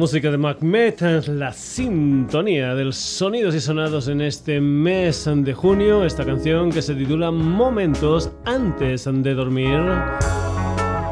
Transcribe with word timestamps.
Música 0.00 0.30
de 0.30 0.38
Macmet, 0.38 1.02
la 1.28 1.52
sintonía 1.52 2.74
del 2.74 2.94
sonidos 2.94 3.54
y 3.54 3.60
sonados 3.60 4.08
en 4.08 4.22
este 4.22 4.58
mes 4.58 5.28
de 5.30 5.52
junio, 5.52 6.06
esta 6.06 6.24
canción 6.24 6.72
que 6.72 6.80
se 6.80 6.94
titula 6.94 7.30
Momentos 7.30 8.30
antes 8.46 9.04
de 9.04 9.34
dormir. 9.34 9.78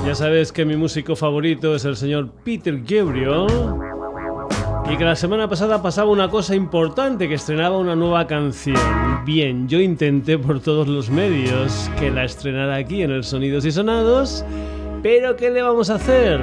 Ya 0.04 0.16
sabes 0.16 0.50
que 0.50 0.64
mi 0.64 0.74
músico 0.74 1.14
favorito 1.14 1.76
es 1.76 1.84
el 1.84 1.94
señor 1.94 2.28
Peter 2.42 2.82
Gabriel 2.82 3.46
y 4.92 4.96
que 4.96 5.04
la 5.04 5.14
semana 5.14 5.48
pasada 5.48 5.80
pasaba 5.80 6.10
una 6.10 6.28
cosa 6.28 6.56
importante, 6.56 7.28
que 7.28 7.34
estrenaba 7.34 7.78
una 7.78 7.94
nueva 7.94 8.26
canción. 8.26 8.76
Bien, 9.24 9.68
yo 9.68 9.78
intenté 9.78 10.38
por 10.38 10.58
todos 10.58 10.88
los 10.88 11.08
medios 11.08 11.88
que 12.00 12.10
la 12.10 12.24
estrenara 12.24 12.74
aquí 12.74 13.02
en 13.02 13.12
el 13.12 13.22
Sonidos 13.22 13.64
y 13.64 13.70
Sonados 13.70 14.44
pero 15.02 15.36
¿qué 15.36 15.50
le 15.50 15.62
vamos 15.62 15.90
a 15.90 15.94
hacer? 15.94 16.40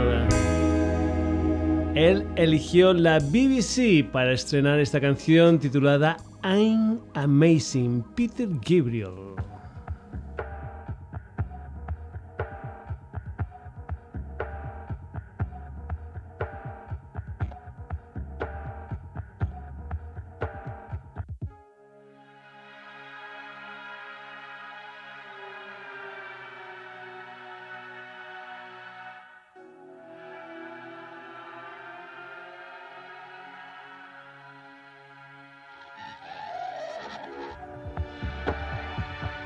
Él 1.96 2.26
eligió 2.36 2.94
la 2.94 3.20
BBC 3.20 4.04
para 4.12 4.32
estrenar 4.32 4.80
esta 4.80 5.02
canción 5.02 5.60
titulada 5.60 6.18
I'm 6.44 7.00
Amazing, 7.16 8.04
Peter 8.16 8.48
Gabriel. 8.48 9.36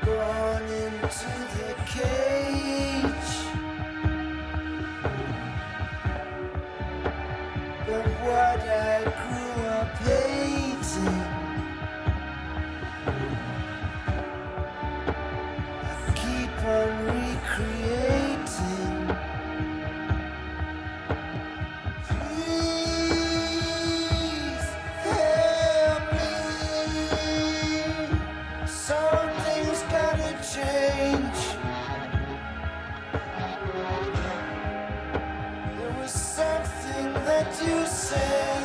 Born 0.04 0.62
into 0.64 1.30
the 1.58 1.74
cave. 1.86 2.91
say 38.12 38.61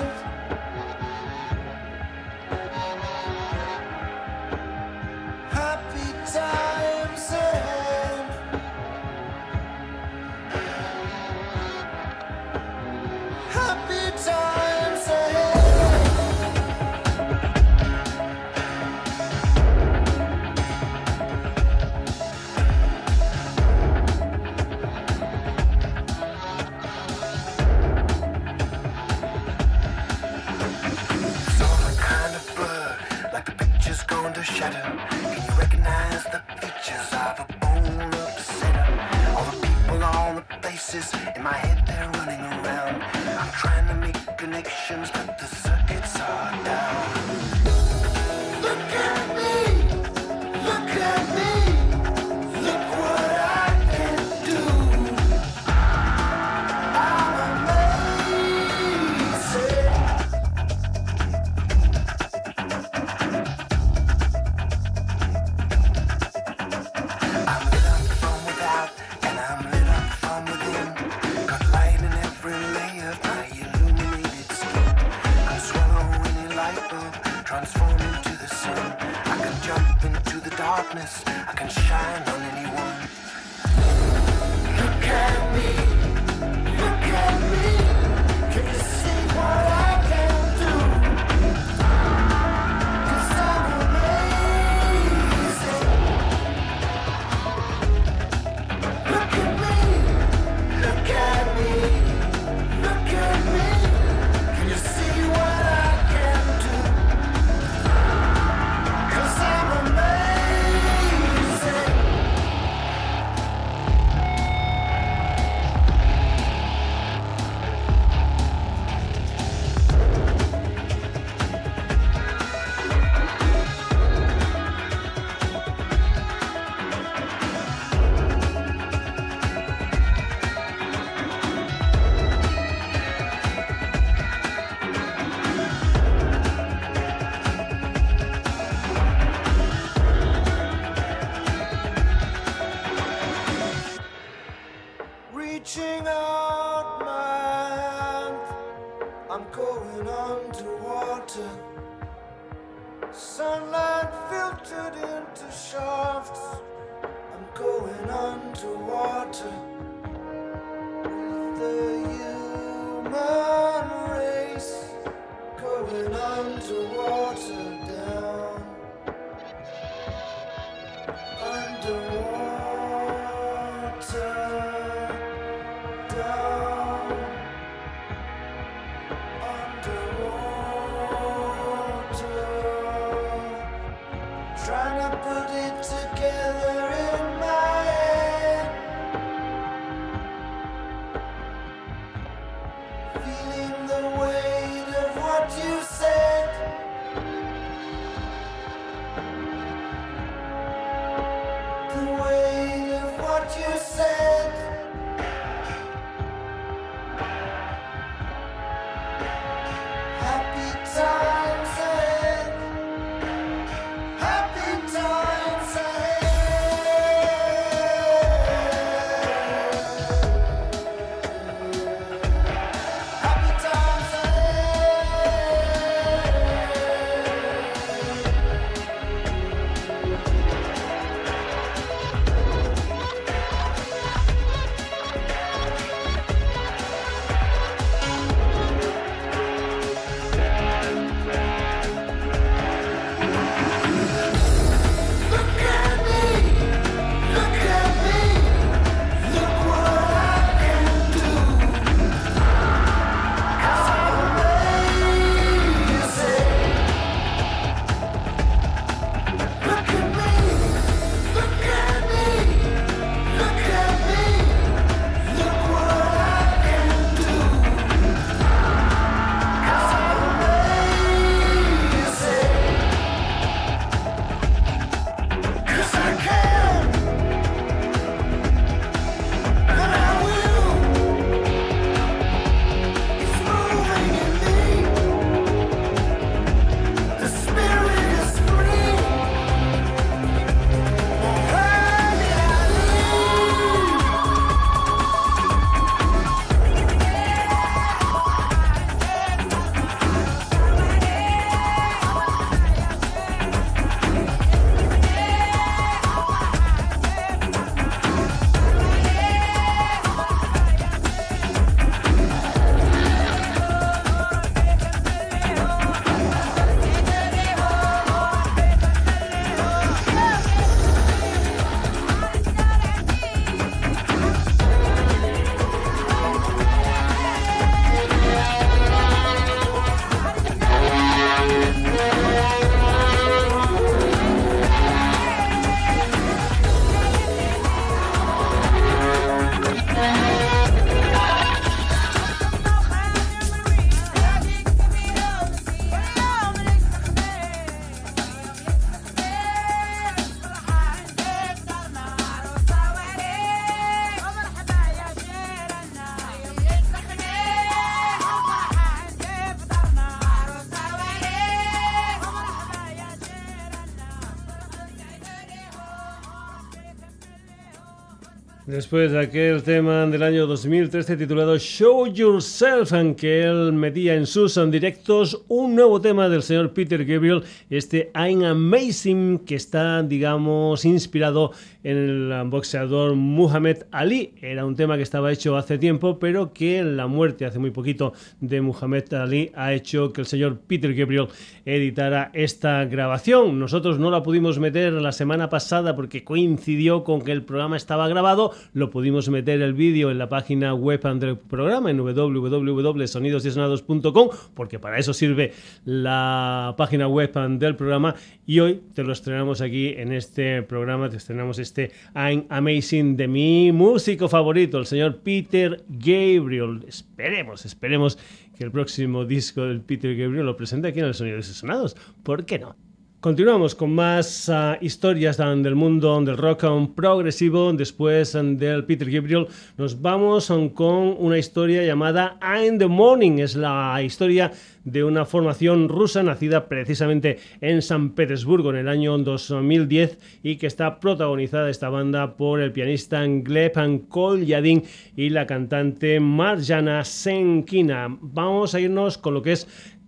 Después 368.68 369.14
de 369.14 369.22
aquel 369.22 369.64
tema 369.64 370.06
del 370.08 370.22
año 370.22 370.46
2013 370.46 371.16
titulado 371.16 371.58
Show 371.58 372.08
Yourself, 372.08 372.92
en 372.92 373.16
que 373.16 373.46
él 373.46 373.72
metía 373.72 374.16
en 374.16 374.26
sus 374.26 374.60
directos 374.70 375.42
un 375.48 375.74
nuevo 375.74 376.02
tema 376.02 376.28
del 376.28 376.44
señor 376.44 376.74
Peter 376.74 377.06
Gabriel, 377.06 377.44
este 377.70 378.12
I'm 378.14 378.44
Amazing, 378.44 379.40
que 379.46 379.56
está, 379.56 380.04
digamos, 380.04 380.84
inspirado 380.84 381.54
en 381.82 381.98
el 381.98 382.44
boxeador 382.50 383.16
Muhammad 383.16 383.78
Ali. 383.90 384.34
Era 384.42 384.66
un 384.66 384.76
tema 384.76 384.98
que 384.98 385.04
estaba 385.04 385.32
hecho 385.32 385.56
hace 385.56 385.78
tiempo, 385.78 386.20
pero 386.20 386.52
que 386.52 386.84
la 386.84 387.08
muerte 387.08 387.46
hace 387.46 387.60
muy 387.60 387.72
poquito 387.72 388.12
de 388.42 388.60
Muhammad 388.60 389.14
Ali 389.14 389.50
ha 389.56 389.72
hecho 389.72 390.12
que 390.12 390.20
el 390.20 390.28
señor 390.28 390.60
Peter 390.68 390.94
Gabriel 390.94 391.30
editara 391.64 392.32
esta 392.34 392.84
grabación. 392.84 393.60
Nosotros 393.60 393.98
no 393.98 394.12
la 394.12 394.24
pudimos 394.24 394.60
meter 394.60 394.92
la 394.92 395.14
semana 395.14 395.50
pasada 395.50 395.96
porque 395.96 396.26
coincidió 396.26 397.06
con 397.06 397.22
que 397.22 397.32
el 397.32 397.44
programa 397.44 397.78
estaba 397.78 398.10
grabado 398.10 398.57
lo 398.74 398.90
pudimos 398.90 399.30
meter 399.30 399.62
el 399.62 399.74
vídeo 399.74 400.12
en 400.12 400.18
la 400.18 400.28
página 400.30 400.74
web 400.74 401.02
del 401.20 401.38
programa 401.38 401.92
en 401.92 401.98
www.sonidosysonados.com 401.98 404.30
porque 404.54 404.80
para 404.80 404.98
eso 404.98 405.14
sirve 405.14 405.54
la 405.86 406.74
página 406.78 407.08
web 407.08 407.32
del 407.60 407.76
programa 407.76 408.16
y 408.46 408.60
hoy 408.60 408.82
te 408.94 409.04
lo 409.04 409.14
estrenamos 409.14 409.62
aquí 409.62 409.90
en 409.90 410.14
este 410.14 410.64
programa, 410.64 411.10
te 411.10 411.18
estrenamos 411.18 411.60
este 411.60 411.92
I'm 412.16 412.46
Amazing 412.50 413.18
de 413.18 413.28
mi 413.28 413.72
músico 413.72 414.28
favorito, 414.28 414.80
el 414.80 414.86
señor 414.86 415.18
Peter 415.18 415.84
Gabriel. 415.90 416.84
Esperemos, 416.88 417.66
esperemos 417.66 418.18
que 418.58 418.64
el 418.64 418.72
próximo 418.72 419.26
disco 419.26 419.64
del 419.64 419.82
Peter 419.82 420.16
Gabriel 420.16 420.46
lo 420.46 420.58
presente 420.58 420.88
aquí 420.88 421.00
en 421.00 421.06
el 421.06 421.14
Sonidos 421.14 421.48
Sonados. 421.48 421.96
¿Por 422.24 422.46
qué 422.46 422.60
no? 422.60 422.87
Continuamos 423.20 423.74
con 423.74 423.96
más 423.96 424.48
uh, 424.48 424.78
historias 424.80 425.38
del 425.38 425.74
mundo 425.74 426.22
del 426.22 426.38
rock 426.38 426.66
progresivo. 426.94 427.74
Después 427.74 428.36
um, 428.36 428.56
del 428.56 428.86
Peter 428.86 429.10
Gabriel, 429.10 429.48
nos 429.76 430.00
vamos 430.00 430.52
um, 430.52 430.70
con 430.70 431.16
una 431.18 431.40
historia 431.40 431.84
llamada 431.84 432.38
In 432.64 432.78
the 432.78 432.86
Morning. 432.86 433.40
Es 433.40 433.56
la 433.56 434.00
historia 434.04 434.52
de 434.84 435.04
una 435.04 435.26
formación 435.26 435.90
rusa 435.90 436.22
nacida 436.22 436.70
precisamente 436.70 437.40
en 437.60 437.82
San 437.82 438.12
Petersburgo 438.12 438.70
en 438.70 438.78
el 438.78 438.88
año 438.88 439.18
2010 439.18 440.20
y 440.44 440.58
que 440.58 440.68
está 440.68 441.00
protagonizada 441.00 441.72
esta 441.72 441.90
banda 441.90 442.38
por 442.38 442.62
el 442.62 442.72
pianista 442.72 443.26
Gleb 443.26 444.08
Kolyadin 444.08 444.84
y 445.16 445.30
la 445.30 445.48
cantante 445.48 446.20
Marjana 446.20 447.04
Senkina. 447.04 448.16
Vamos 448.22 448.76
a 448.76 448.80
irnos 448.80 449.18
con 449.18 449.34
lo 449.34 449.42
que 449.42 449.54
es 449.54 449.68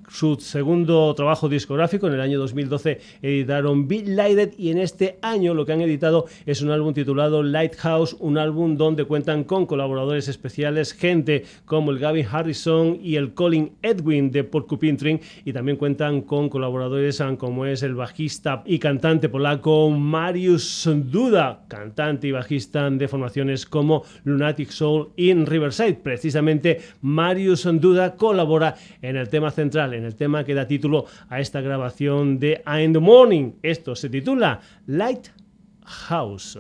su 0.09 0.35
segundo 0.35 1.13
trabajo 1.15 1.47
discográfico. 1.47 2.07
En 2.07 2.13
el 2.13 2.21
año 2.21 2.39
2012 2.39 2.99
editaron 3.21 3.87
Beat 3.87 4.07
Lighted 4.07 4.53
y 4.57 4.71
en 4.71 4.79
este 4.79 5.19
año 5.21 5.53
lo 5.53 5.65
que 5.65 5.73
han 5.73 5.81
editado 5.81 6.25
es 6.45 6.61
un 6.61 6.71
álbum 6.71 6.93
titulado 6.93 7.43
Lighthouse, 7.43 8.15
un 8.19 8.37
álbum 8.37 8.75
donde 8.75 9.05
cuentan 9.05 9.43
con 9.43 9.65
colaboradores 9.65 10.27
especiales, 10.27 10.93
gente 10.93 11.45
como 11.65 11.91
el 11.91 11.99
Gavin 11.99 12.25
Harrison 12.29 12.99
y 13.01 13.15
el 13.15 13.33
Colin 13.33 13.71
Edwin 13.81 14.31
de 14.31 14.43
Porcupine 14.43 14.97
Tree 14.97 15.19
y 15.45 15.53
también 15.53 15.77
cuentan 15.77 16.21
con 16.21 16.49
colaboradores 16.49 17.19
como 17.37 17.65
es 17.65 17.83
el 17.83 17.95
bajista 17.95 18.63
y 18.65 18.79
cantante 18.79 19.29
polaco 19.29 19.89
Marius 19.89 20.89
Duda, 21.05 21.65
cantante 21.67 22.27
y 22.27 22.31
bajista 22.31 22.89
de 22.89 23.07
formaciones 23.07 23.65
como 23.65 24.03
Lunatic 24.23 24.69
Soul 24.69 25.09
in 25.17 25.45
Riverside. 25.45 25.95
Precisamente 25.95 26.81
Marius 27.01 27.67
Duda 27.79 28.15
colabora 28.15 28.75
en 29.01 29.17
el 29.17 29.29
tema 29.29 29.51
central 29.51 29.93
en 29.99 30.05
el 30.05 30.15
tema 30.15 30.43
que 30.43 30.55
da 30.55 30.65
título 30.65 31.05
a 31.29 31.39
esta 31.39 31.61
grabación 31.61 32.39
de 32.39 32.63
In 32.65 32.93
the 32.93 32.99
Morning. 32.99 33.51
Esto 33.61 33.95
se 33.95 34.09
titula 34.09 34.59
Lighthouse. 34.87 36.57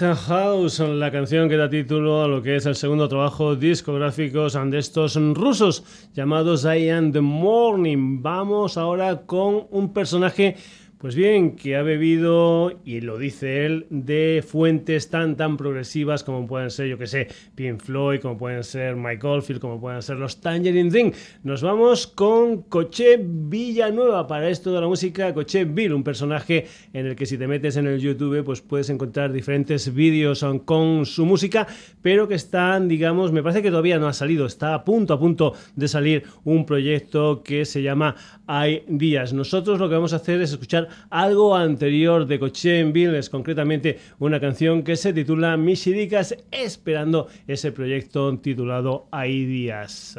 Lighthouse, 0.00 0.78
la 0.78 1.10
canción 1.10 1.50
que 1.50 1.58
da 1.58 1.68
título 1.68 2.22
a 2.22 2.28
lo 2.28 2.40
que 2.40 2.56
es 2.56 2.64
el 2.64 2.74
segundo 2.74 3.06
trabajo 3.06 3.54
discográfico 3.54 4.48
de 4.48 4.78
estos 4.78 5.16
rusos 5.34 5.84
llamados 6.14 6.64
I 6.64 6.88
Am 6.88 7.12
the 7.12 7.20
Morning. 7.20 8.22
Vamos 8.22 8.78
ahora 8.78 9.26
con 9.26 9.66
un 9.70 9.92
personaje 9.92 10.56
pues 11.00 11.14
bien, 11.14 11.56
que 11.56 11.76
ha 11.76 11.82
bebido, 11.82 12.78
y 12.84 13.00
lo 13.00 13.16
dice 13.16 13.64
él, 13.64 13.86
de 13.88 14.44
fuentes 14.46 15.08
tan 15.08 15.34
tan 15.34 15.56
progresivas 15.56 16.22
como 16.22 16.46
pueden 16.46 16.68
ser, 16.68 16.88
yo 16.88 16.98
que 16.98 17.06
sé, 17.06 17.28
Pink 17.54 17.80
Floyd, 17.80 18.20
como 18.20 18.36
pueden 18.36 18.62
ser 18.62 18.96
Mike 18.96 19.26
Oldfield, 19.26 19.62
como 19.62 19.80
pueden 19.80 20.02
ser 20.02 20.18
los 20.18 20.42
Tangerine 20.42 20.90
Dream. 20.90 21.12
Nos 21.42 21.62
vamos 21.62 22.06
con 22.06 22.64
Coche 22.64 23.18
Villanueva 23.18 24.26
para 24.26 24.50
esto 24.50 24.74
de 24.74 24.80
la 24.82 24.88
música, 24.88 25.32
Coche 25.32 25.64
Bill, 25.64 25.94
un 25.94 26.04
personaje 26.04 26.66
en 26.92 27.06
el 27.06 27.16
que 27.16 27.24
si 27.24 27.38
te 27.38 27.48
metes 27.48 27.78
en 27.78 27.86
el 27.86 27.98
YouTube 27.98 28.44
pues 28.44 28.60
puedes 28.60 28.90
encontrar 28.90 29.32
diferentes 29.32 29.94
vídeos 29.94 30.44
con 30.66 31.06
su 31.06 31.24
música, 31.24 31.66
pero 32.02 32.28
que 32.28 32.34
están, 32.34 32.88
digamos, 32.88 33.32
me 33.32 33.42
parece 33.42 33.62
que 33.62 33.70
todavía 33.70 33.98
no 33.98 34.06
ha 34.06 34.12
salido, 34.12 34.44
está 34.44 34.74
a 34.74 34.84
punto, 34.84 35.14
a 35.14 35.18
punto 35.18 35.54
de 35.76 35.88
salir 35.88 36.24
un 36.44 36.66
proyecto 36.66 37.42
que 37.42 37.64
se 37.64 37.80
llama 37.80 38.16
Hay 38.52 38.82
Días. 38.88 39.32
Nosotros 39.32 39.78
lo 39.78 39.88
que 39.88 39.94
vamos 39.94 40.12
a 40.12 40.16
hacer 40.16 40.40
es 40.40 40.50
escuchar 40.50 40.88
algo 41.08 41.54
anterior 41.54 42.26
de 42.26 42.40
Cochen 42.40 42.92
Villes, 42.92 43.30
concretamente 43.30 44.00
una 44.18 44.40
canción 44.40 44.82
que 44.82 44.96
se 44.96 45.12
titula 45.12 45.56
Michiricas, 45.56 46.36
esperando 46.50 47.28
ese 47.46 47.70
proyecto 47.70 48.36
titulado 48.38 49.06
Hay 49.12 49.44
días. 49.44 50.18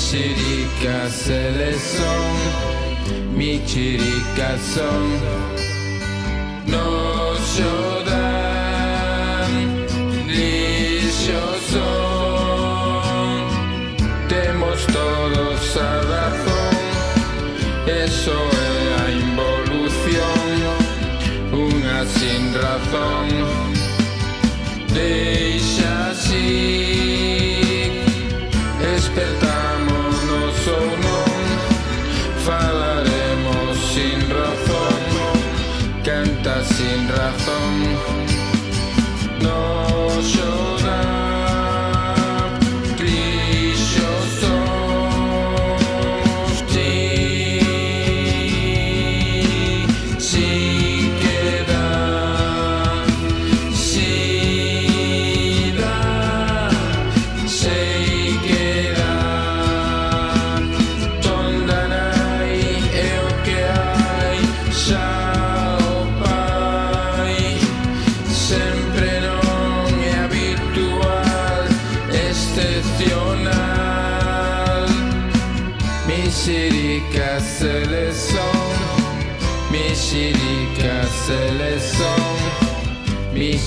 Mi 0.00 0.06
chiricas 0.06 1.26
son, 1.26 2.34
mi 3.36 3.60
chiricas 3.66 4.60
son, 4.74 5.04
no 6.66 7.34
lloran, 7.54 7.89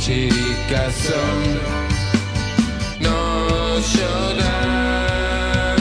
chicas 0.06 0.94
son, 0.94 1.40
no 3.00 3.80
lloran, 3.80 5.78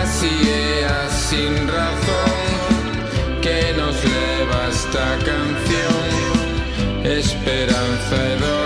así 0.00 0.34
es 0.48 1.12
sin 1.12 1.68
razón 1.68 2.38
que 3.42 3.74
nos 3.76 3.96
leva 4.04 4.68
esta 4.70 5.18
canción, 5.18 6.08
esperanza 7.04 8.16
y 8.16 8.40
mis 8.40 8.57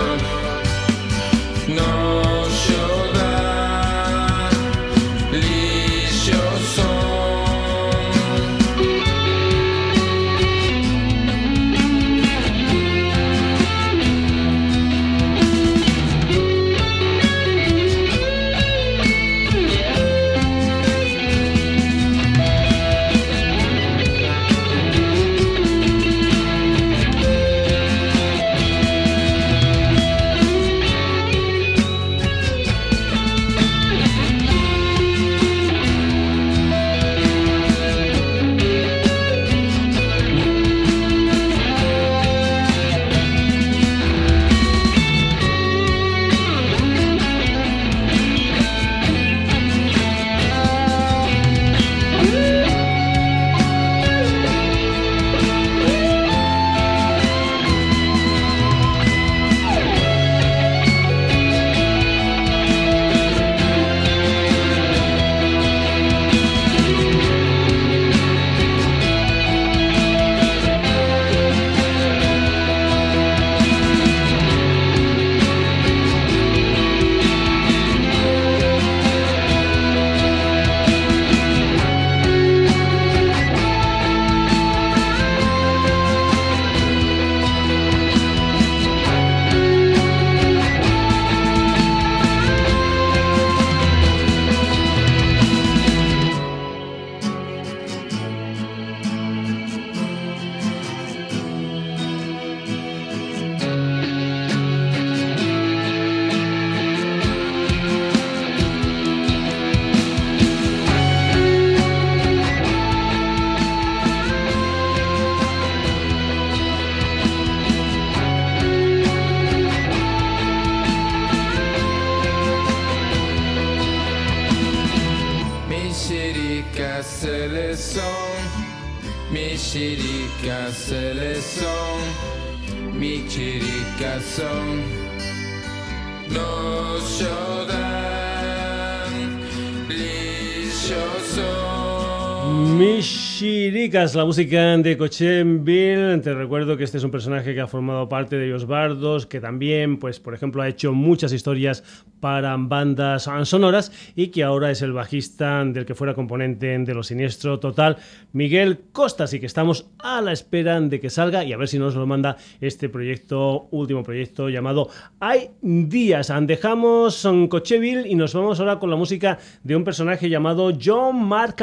son. 142.43 142.77
Mis 142.77 143.37
Chiricas, 143.37 144.15
la 144.15 144.25
música 144.25 144.77
de 144.77 144.97
Cochenville. 144.97 146.19
Te 146.21 146.33
recuerdo 146.33 146.75
que 146.75 146.83
este 146.83 146.97
es 146.97 147.03
un 147.03 147.11
personaje 147.11 147.53
que 147.53 147.61
ha 147.61 147.67
formado 147.67 148.09
parte 148.09 148.37
de 148.37 148.47
Los 148.47 148.65
Bardos, 148.65 149.25
que 149.25 149.39
también, 149.39 149.99
pues, 149.99 150.19
por 150.19 150.33
ejemplo, 150.33 150.61
ha 150.61 150.67
hecho 150.67 150.93
muchas 150.93 151.33
historias 151.33 151.83
para 152.19 152.55
bandas 152.57 153.29
sonoras 153.43 153.91
y 154.15 154.27
que 154.27 154.43
ahora 154.43 154.71
es 154.71 154.81
el 154.81 154.93
bajista 154.93 155.65
del 155.65 155.85
que 155.85 155.93
fuera 155.93 156.13
componente 156.13 156.79
de 156.79 156.93
Lo 156.93 157.03
Siniestro 157.03 157.59
Total, 157.59 157.97
Miguel 158.31 158.79
Costa. 158.91 159.25
Así 159.25 159.39
que 159.39 159.45
estamos 159.45 159.87
a 159.99 160.21
la 160.21 160.31
espera 160.31 160.79
de 160.79 160.99
que 160.99 161.09
salga 161.09 161.43
y 161.43 161.51
a 161.51 161.57
ver 161.57 161.67
si 161.67 161.77
nos 161.79 161.95
lo 161.95 162.07
manda 162.07 162.37
este 162.61 162.87
proyecto, 162.87 163.67
último 163.71 164.03
proyecto 164.03 164.49
llamado 164.49 164.89
Hay 165.19 165.49
Días. 165.61 166.31
Dejamos 166.43 167.27
Cocheville 167.49 168.07
y 168.07 168.15
nos 168.15 168.33
vamos 168.33 168.59
ahora 168.59 168.79
con 168.79 168.89
la 168.89 168.95
música 168.95 169.37
de 169.63 169.75
un 169.75 169.83
personaje 169.83 170.29
llamado 170.29 170.71
John 170.81 171.23
Mark 171.25 171.57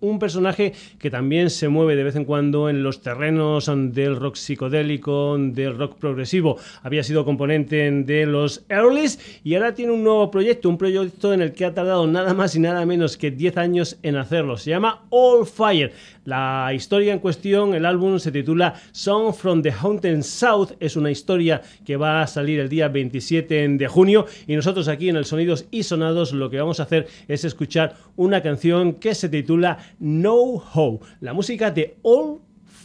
Un 0.00 0.18
personaje 0.18 0.72
que 0.98 1.10
también 1.10 1.50
se 1.50 1.68
mueve 1.68 1.96
de 1.96 2.04
vez 2.04 2.16
en 2.16 2.24
cuando 2.24 2.68
en 2.68 2.82
los 2.82 3.02
terrenos 3.02 3.70
del 3.94 4.16
rock 4.16 4.36
psicodélico, 4.36 5.36
del 5.38 5.76
rock 5.76 5.98
progresivo. 5.98 6.58
Había 6.82 7.02
sido 7.02 7.24
componente 7.24 7.90
de 7.90 8.26
los 8.26 8.64
Earlys 8.68 9.40
y 9.44 9.54
ahora 9.54 9.74
tiene 9.74 9.92
un 9.92 10.04
nuevo 10.04 10.30
proyecto, 10.30 10.68
un 10.68 10.78
proyecto 10.78 11.32
en 11.32 11.42
el 11.42 11.52
que 11.52 11.64
ha 11.64 11.74
tardado 11.74 12.06
nada 12.06 12.34
más 12.34 12.54
y 12.54 12.60
nada 12.60 12.84
menos 12.86 13.16
que 13.16 13.30
10 13.30 13.56
años 13.56 13.98
en 14.02 14.16
hacerlo. 14.16 14.56
Se 14.56 14.70
llama 14.70 15.02
All 15.10 15.46
Fire. 15.46 15.92
La 16.24 16.70
historia 16.72 17.12
en 17.12 17.18
cuestión, 17.18 17.74
el 17.74 17.84
álbum 17.84 18.20
se 18.20 18.30
titula 18.30 18.74
Song 18.92 19.34
from 19.34 19.62
the 19.62 19.72
Haunted 19.72 20.22
South. 20.22 20.72
Es 20.78 20.96
una 20.96 21.10
historia 21.10 21.62
que 21.84 21.96
va 21.96 22.22
a 22.22 22.26
salir 22.26 22.60
el 22.60 22.68
día 22.68 22.88
27 22.88 23.68
de 23.68 23.88
junio 23.88 24.26
y 24.46 24.54
nosotros 24.54 24.88
aquí 24.88 25.08
en 25.08 25.16
el 25.16 25.24
Sonidos 25.24 25.66
y 25.70 25.82
Sonados 25.82 26.32
lo 26.32 26.50
que 26.50 26.60
vamos 26.60 26.80
a 26.80 26.84
hacer 26.84 27.08
es 27.28 27.44
escuchar 27.44 27.96
una 28.16 28.40
canción 28.40 28.94
que 28.94 29.14
se 29.14 29.28
titula 29.28 29.71
No 29.98 30.62
How, 30.74 31.00
la 31.20 31.32
música 31.32 31.70
de 31.70 31.96
All 32.02 32.40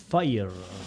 Fire. 0.10 0.87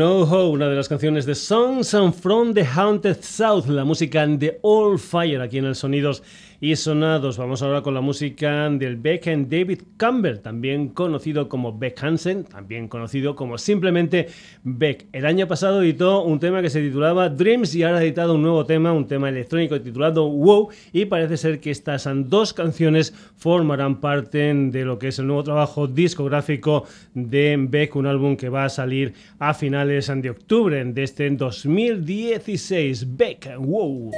No 0.00 0.19
Una 0.30 0.68
de 0.68 0.76
las 0.76 0.88
canciones 0.88 1.26
de 1.26 1.34
Songs 1.34 1.96
from 2.20 2.54
the 2.54 2.64
Haunted 2.64 3.16
South, 3.20 3.66
la 3.66 3.84
música 3.84 4.24
de 4.24 4.60
All 4.62 4.96
Fire 4.96 5.40
aquí 5.40 5.58
en 5.58 5.64
el 5.64 5.74
Sonidos 5.74 6.22
y 6.60 6.76
sonados. 6.76 7.38
Vamos 7.38 7.62
ahora 7.62 7.80
con 7.80 7.94
la 7.94 8.02
música 8.02 8.68
del 8.68 8.96
Beck 8.96 9.28
and 9.28 9.48
David 9.48 9.80
Campbell, 9.96 10.40
también 10.40 10.90
conocido 10.90 11.48
como 11.48 11.76
Beck 11.76 12.02
Hansen, 12.04 12.44
también 12.44 12.86
conocido 12.86 13.34
como 13.34 13.56
simplemente 13.56 14.28
Beck. 14.62 15.06
El 15.12 15.24
año 15.24 15.48
pasado 15.48 15.82
editó 15.82 16.22
un 16.22 16.38
tema 16.38 16.60
que 16.60 16.68
se 16.68 16.82
titulaba 16.82 17.30
Dreams 17.30 17.74
y 17.74 17.82
ahora 17.82 17.98
ha 17.98 18.02
editado 18.02 18.34
un 18.34 18.42
nuevo 18.42 18.66
tema, 18.66 18.92
un 18.92 19.06
tema 19.06 19.30
electrónico 19.30 19.80
titulado 19.80 20.28
Wow, 20.28 20.68
y 20.92 21.06
parece 21.06 21.38
ser 21.38 21.60
que 21.60 21.70
estas 21.70 22.06
dos 22.26 22.52
canciones 22.52 23.14
formarán 23.36 24.00
parte 24.00 24.52
de 24.52 24.84
lo 24.84 24.98
que 24.98 25.08
es 25.08 25.18
el 25.18 25.26
nuevo 25.26 25.42
trabajo 25.42 25.86
discográfico 25.86 26.84
de 27.14 27.56
Beck, 27.58 27.96
un 27.96 28.06
álbum 28.06 28.36
que 28.36 28.50
va 28.50 28.66
a 28.66 28.68
salir 28.68 29.14
a 29.38 29.54
finales 29.54 30.10
de 30.20 30.30
octubre 30.30 30.84
de 30.84 31.02
este 31.02 31.28
2016. 31.30 33.16
Beck, 33.16 33.56
wow. 33.58 34.10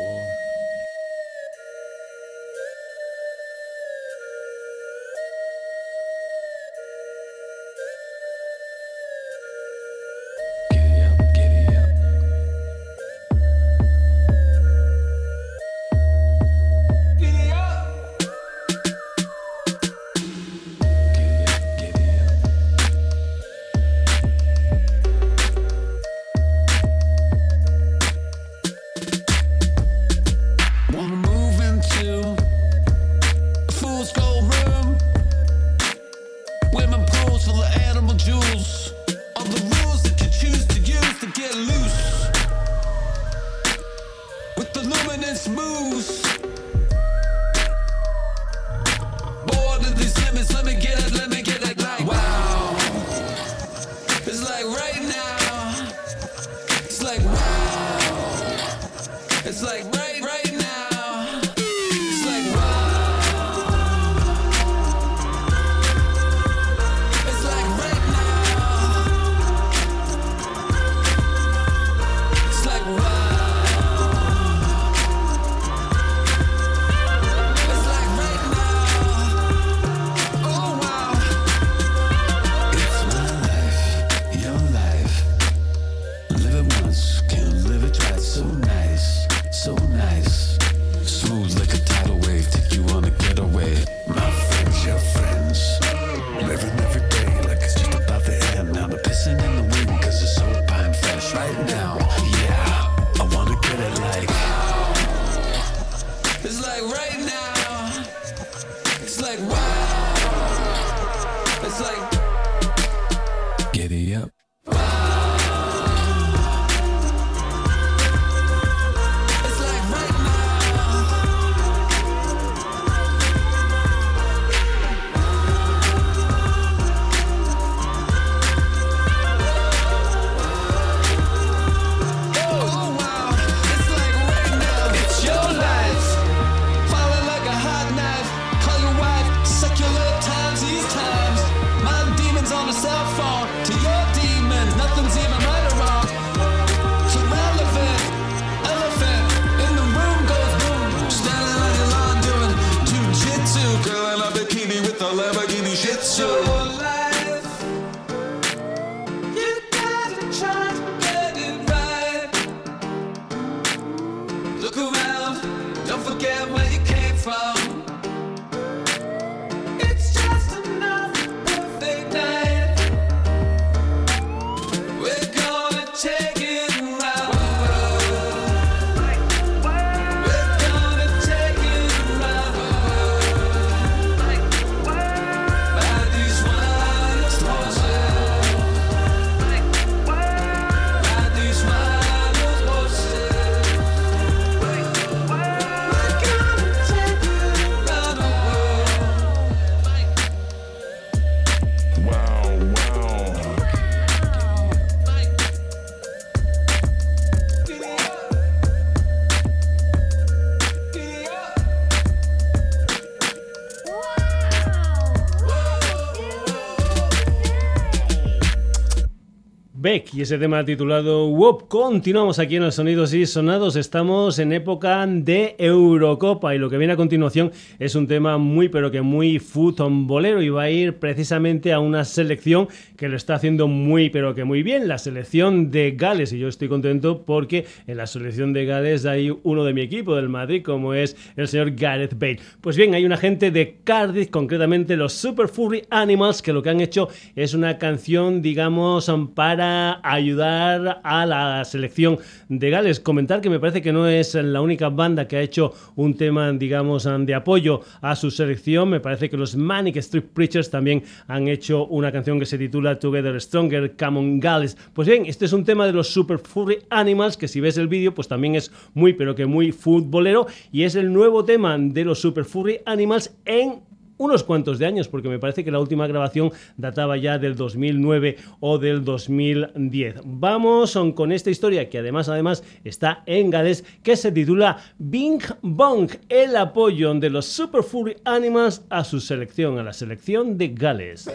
Y 219.85 220.21
ese 220.21 220.39
tema 220.39 220.65
titulado 220.65 221.27
WOP. 221.31 221.67
Continuamos 221.67 222.39
aquí 222.39 222.55
en 222.55 222.63
los 222.63 222.77
Sonidos 222.77 223.13
y 223.15 223.27
Sonados. 223.27 223.75
Estamos 223.75 224.39
en 224.39 224.53
época 224.53 225.05
de 225.09 225.57
Eurocopa 225.59 226.55
y 226.55 226.59
lo 226.59 226.71
que 226.71 226.79
viene 226.79 226.93
a 226.93 226.97
continuación 226.97 227.51
es 227.81 227.97
un 227.97 228.07
tema 228.07 228.39
muy 228.39 228.69
pero 228.69 228.93
que 228.93 229.03
muy 229.03 229.43
bolero 229.91 230.41
y 230.41 230.51
va 230.51 230.63
a 230.63 230.71
ir 230.71 230.99
precisamente 230.99 231.73
a 231.73 231.81
una 231.81 232.05
selección 232.05 232.69
que 232.97 233.09
lo 233.09 233.17
está 233.17 233.35
haciendo 233.35 233.67
muy 233.67 234.09
pero 234.09 234.37
que 234.37 234.45
muy 234.45 234.63
bien, 234.63 234.87
la 234.87 234.99
selección 234.99 235.73
de 235.73 235.91
Gales 235.93 236.33
y 236.33 236.39
yo 236.39 236.47
estoy 236.47 236.69
contento 236.69 237.25
porque 237.25 237.67
en 237.89 237.97
la 237.97 238.07
selección 238.07 238.53
de 238.53 238.67
Gales 238.67 239.05
hay 239.05 239.37
uno 239.43 239.65
de 239.65 239.75
mi 239.75 239.81
equipo 239.81 240.15
del 240.15 240.29
Madrid 240.29 240.63
como 240.63 240.95
es 240.95 241.17
el 241.35 241.49
señor 241.49 241.73
Gareth 241.73 242.17
Bale. 242.17 242.39
Pues 242.61 242.77
bien, 242.77 242.95
hay 242.95 243.05
una 243.05 243.17
gente 243.17 243.51
de 243.51 243.79
Cardiff, 243.83 244.31
concretamente 244.31 244.97
los 244.97 245.13
Super 245.13 245.49
Furry 245.49 245.83
Animals, 245.91 246.41
que 246.41 246.53
lo 246.53 246.63
que 246.63 246.71
han 246.71 246.81
hecho 246.81 247.09
es 247.35 247.53
una 247.53 247.79
canción 247.79 248.43
digamos 248.43 249.11
para 249.35 249.72
ayudar 250.03 251.01
a 251.03 251.27
la 251.27 251.65
selección 251.65 252.19
de 252.49 252.71
Gales. 252.71 253.01
Comentar 253.01 253.41
que 253.41 253.51
me 253.51 253.61
parece 253.61 253.83
que 253.83 253.93
no 253.93 254.07
es 254.07 254.35
la 254.35 254.61
única 254.61 254.89
banda 254.89 255.29
que 255.29 255.37
ha 255.37 255.41
hecho 255.41 255.73
un 255.97 256.17
tema, 256.17 256.53
digamos, 256.53 257.09
de 257.21 257.35
apoyo 257.35 257.81
a 258.01 258.17
su 258.17 258.31
selección. 258.31 258.91
Me 258.91 259.01
parece 259.01 259.31
que 259.31 259.37
los 259.37 259.57
Manic 259.57 259.97
Street 259.97 260.25
Preachers 260.33 260.71
también 260.71 261.03
han 261.27 261.49
hecho 261.49 261.87
una 261.87 262.13
canción 262.13 262.39
que 262.39 262.47
se 262.47 262.59
titula 262.59 262.99
Together 262.99 263.41
Stronger, 263.41 263.97
Come 263.97 264.19
on 264.19 264.41
Gales. 264.41 264.77
Pues 264.93 265.09
bien, 265.09 265.27
este 265.27 265.45
es 265.45 265.53
un 265.53 265.65
tema 265.65 265.87
de 265.87 265.93
los 265.93 266.09
Super 266.09 266.39
Furry 266.39 266.79
Animals 266.91 267.37
que 267.37 267.49
si 267.49 267.61
ves 267.61 267.79
el 267.79 267.89
vídeo 267.89 268.15
pues 268.15 268.29
también 268.29 268.55
es 268.55 268.71
muy 268.95 269.13
pero 269.13 269.35
que 269.35 269.47
muy 269.47 269.73
futbolero 269.73 270.47
y 270.71 270.85
es 270.85 270.95
el 270.95 271.13
nuevo 271.13 271.45
tema 271.45 271.77
de 271.79 272.05
los 272.05 272.21
Super 272.21 272.45
Furry 272.45 272.81
Animals 272.87 273.35
en 273.45 273.92
unos 274.19 274.43
cuantos 274.45 274.79
de 274.79 274.87
años, 274.87 275.09
porque 275.09 275.29
me 275.29 275.39
parece 275.39 275.65
que 275.65 275.71
la 275.71 275.81
última 275.81 276.07
grabación 276.07 276.53
databa 276.77 277.17
ya 277.17 277.39
del 277.39 277.57
2009 277.57 278.37
o 278.61 278.79
del 278.79 279.05
2010. 279.05 280.21
Vamos 280.25 280.99
con 281.15 281.33
esta 281.33 281.51
historia 281.51 281.89
que 281.89 281.99
además, 281.99 282.29
además 282.29 282.65
está 282.85 283.23
en 283.27 283.51
Gales, 283.51 283.85
que 284.03 284.17
se 284.17 284.33
titula 284.33 284.79
Bing 284.99 285.43
Bong, 285.63 286.11
el 286.29 286.57
apoyo 286.57 287.13
de 287.15 287.31
los 287.31 287.47
Super 287.47 287.83
Furry 287.83 288.17
Animals 288.25 288.85
a 288.91 289.05
su 289.05 289.21
selección, 289.21 289.79
a 289.79 289.83
la 289.83 289.93
selección 289.93 290.57
de 290.57 290.69
Gales. 290.69 291.29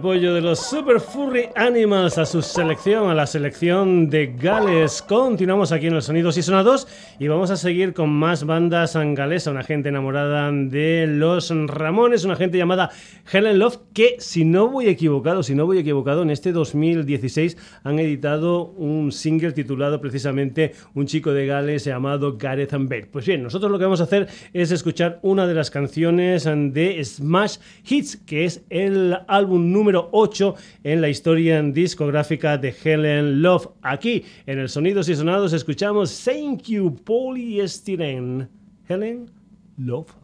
Apoyo 0.00 0.32
de 0.32 0.40
los 0.40 0.58
Super 0.60 0.98
Furry 0.98 1.50
Animals 1.56 2.16
a 2.16 2.24
su 2.24 2.40
selección, 2.40 3.10
a 3.10 3.14
la 3.14 3.26
selección 3.26 4.08
de 4.08 4.28
Gales. 4.28 5.02
Continuamos 5.02 5.72
aquí 5.72 5.88
en 5.88 5.94
los 5.94 6.06
Sonidos 6.06 6.38
y 6.38 6.42
Sonados 6.42 6.88
y 7.18 7.28
vamos 7.28 7.50
a 7.50 7.56
seguir 7.58 7.92
con 7.92 8.08
más 8.08 8.44
bandas 8.44 8.96
galesas. 8.96 9.52
Una 9.52 9.62
gente 9.62 9.90
enamorada 9.90 10.50
de 10.50 11.06
los 11.06 11.52
Ramones, 11.66 12.24
una 12.24 12.36
gente 12.36 12.56
llamada 12.56 12.88
Helen 13.32 13.60
Love, 13.60 13.78
que 13.92 14.16
si 14.18 14.44
no 14.44 14.68
voy 14.68 14.88
equivocado, 14.88 15.44
si 15.44 15.54
no 15.54 15.64
voy 15.64 15.78
equivocado, 15.78 16.22
en 16.22 16.30
este 16.30 16.50
2016 16.50 17.56
han 17.84 18.00
editado 18.00 18.64
un 18.64 19.12
single 19.12 19.52
titulado 19.52 20.00
precisamente 20.00 20.72
Un 20.94 21.06
chico 21.06 21.32
de 21.32 21.46
Gales 21.46 21.84
llamado 21.84 22.36
Gareth 22.36 22.72
Bale. 22.72 23.06
Pues 23.06 23.26
bien, 23.26 23.42
nosotros 23.42 23.70
lo 23.70 23.78
que 23.78 23.84
vamos 23.84 24.00
a 24.00 24.04
hacer 24.04 24.28
es 24.52 24.72
escuchar 24.72 25.20
una 25.22 25.46
de 25.46 25.54
las 25.54 25.70
canciones 25.70 26.44
de 26.44 27.00
Smash 27.04 27.58
Hits, 27.88 28.16
que 28.16 28.44
es 28.44 28.64
el 28.68 29.16
álbum 29.28 29.70
número 29.70 30.08
8 30.10 30.54
en 30.82 31.00
la 31.00 31.08
historia 31.08 31.62
discográfica 31.62 32.58
de 32.58 32.74
Helen 32.82 33.42
Love. 33.42 33.68
Aquí 33.82 34.24
en 34.46 34.58
el 34.58 34.68
Sonidos 34.68 35.08
y 35.08 35.14
Sonados 35.14 35.52
escuchamos 35.52 36.24
Thank 36.24 36.62
You 36.64 36.96
Polyestyrene. 37.04 38.48
Helen 38.88 39.30
Love. 39.76 40.19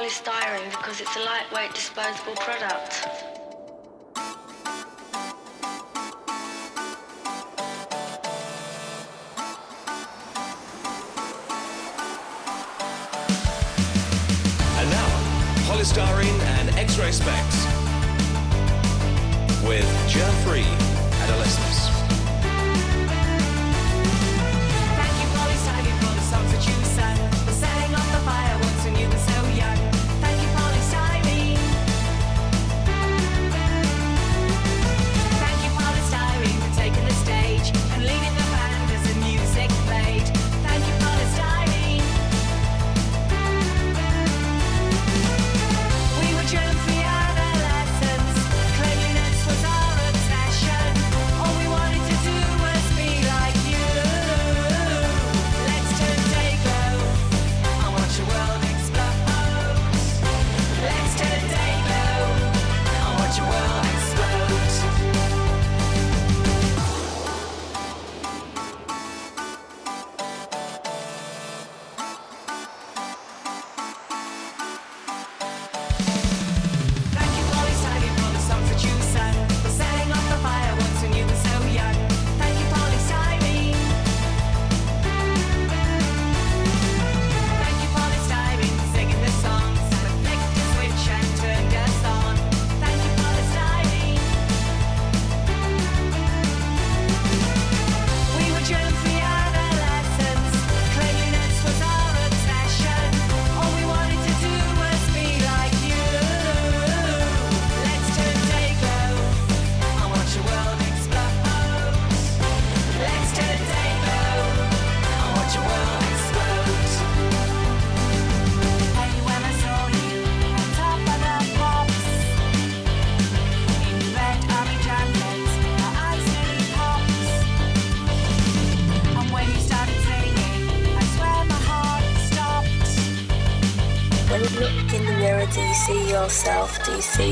Polystyrene 0.00 0.70
because 0.70 0.98
it's 1.02 1.14
a 1.14 1.20
lightweight 1.20 1.74
disposable 1.74 2.34
product. 2.36 3.06
And 14.78 14.90
now, 14.90 15.10
polystyrene 15.68 16.40
and 16.56 16.70
X-ray 16.76 17.12
specs 17.12 17.66
with 19.66 19.84
germ-free 20.08 20.64
adolescence. 21.24 21.79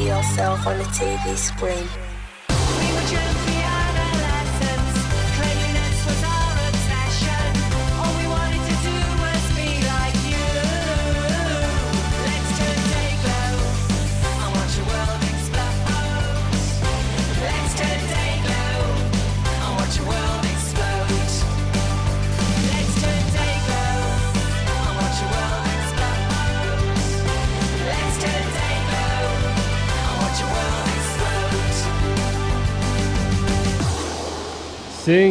Yourself 0.07 0.67
on 0.67 0.79
the 0.79 0.85
TV 0.85 1.37
screen. 1.37 2.08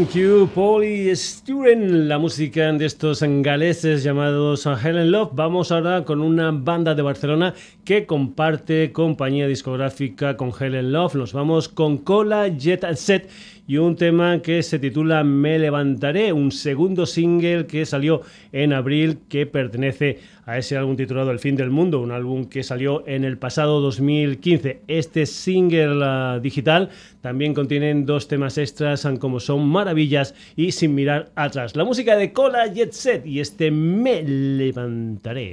Thank 0.07 0.23
you, 0.23 0.49
Polly 0.55 1.13
Sturen, 1.13 2.07
la 2.07 2.17
música 2.17 2.71
de 2.71 2.85
estos 2.85 3.21
galeses 3.21 4.03
llamados 4.03 4.65
Helen 4.65 5.11
Love. 5.11 5.31
Vamos 5.33 5.69
ahora 5.69 6.05
con 6.05 6.21
una 6.21 6.51
banda 6.51 6.95
de 6.95 7.01
Barcelona 7.01 7.53
que 7.83 8.05
comparte 8.05 8.93
compañía 8.93 9.47
discográfica 9.47 10.37
con 10.37 10.53
Helen 10.57 10.93
Love. 10.93 11.15
Nos 11.15 11.33
vamos 11.33 11.67
con 11.67 11.97
Cola 11.97 12.47
Jet 12.47 12.85
Set 12.95 13.29
y 13.67 13.77
un 13.77 13.97
tema 13.97 14.41
que 14.41 14.63
se 14.63 14.79
titula 14.79 15.23
Me 15.23 15.59
levantaré, 15.59 16.31
un 16.31 16.51
segundo 16.51 17.05
single 17.05 17.67
que 17.67 17.85
salió 17.85 18.21
en 18.53 18.71
abril 18.71 19.19
que 19.27 19.45
pertenece 19.45 20.19
a 20.45 20.57
ese 20.57 20.77
álbum 20.77 20.95
titulado 20.95 21.31
El 21.31 21.39
fin 21.39 21.57
del 21.57 21.69
mundo, 21.69 21.99
un 21.99 22.11
álbum 22.11 22.45
que 22.45 22.63
salió 22.63 23.05
en 23.05 23.25
el 23.25 23.37
pasado 23.37 23.81
2015. 23.81 24.81
Este 24.87 25.25
single 25.25 25.99
ah, 26.03 26.39
digital 26.41 26.89
también 27.21 27.53
contiene 27.53 27.93
dos 27.93 28.29
temas 28.29 28.57
extras 28.57 29.05
como 29.19 29.41
son 29.41 29.67
Maravillas 29.67 30.33
y 30.55 30.71
Sin 30.71 30.95
mirar 30.95 31.31
atrás. 31.35 31.75
La 31.75 31.83
música 31.83 32.15
de 32.15 32.31
Cola 32.31 32.67
Jet 32.67 32.93
Set 32.93 33.25
y 33.25 33.41
este 33.41 33.69
Me 33.71 34.23
levantaré. 34.23 35.51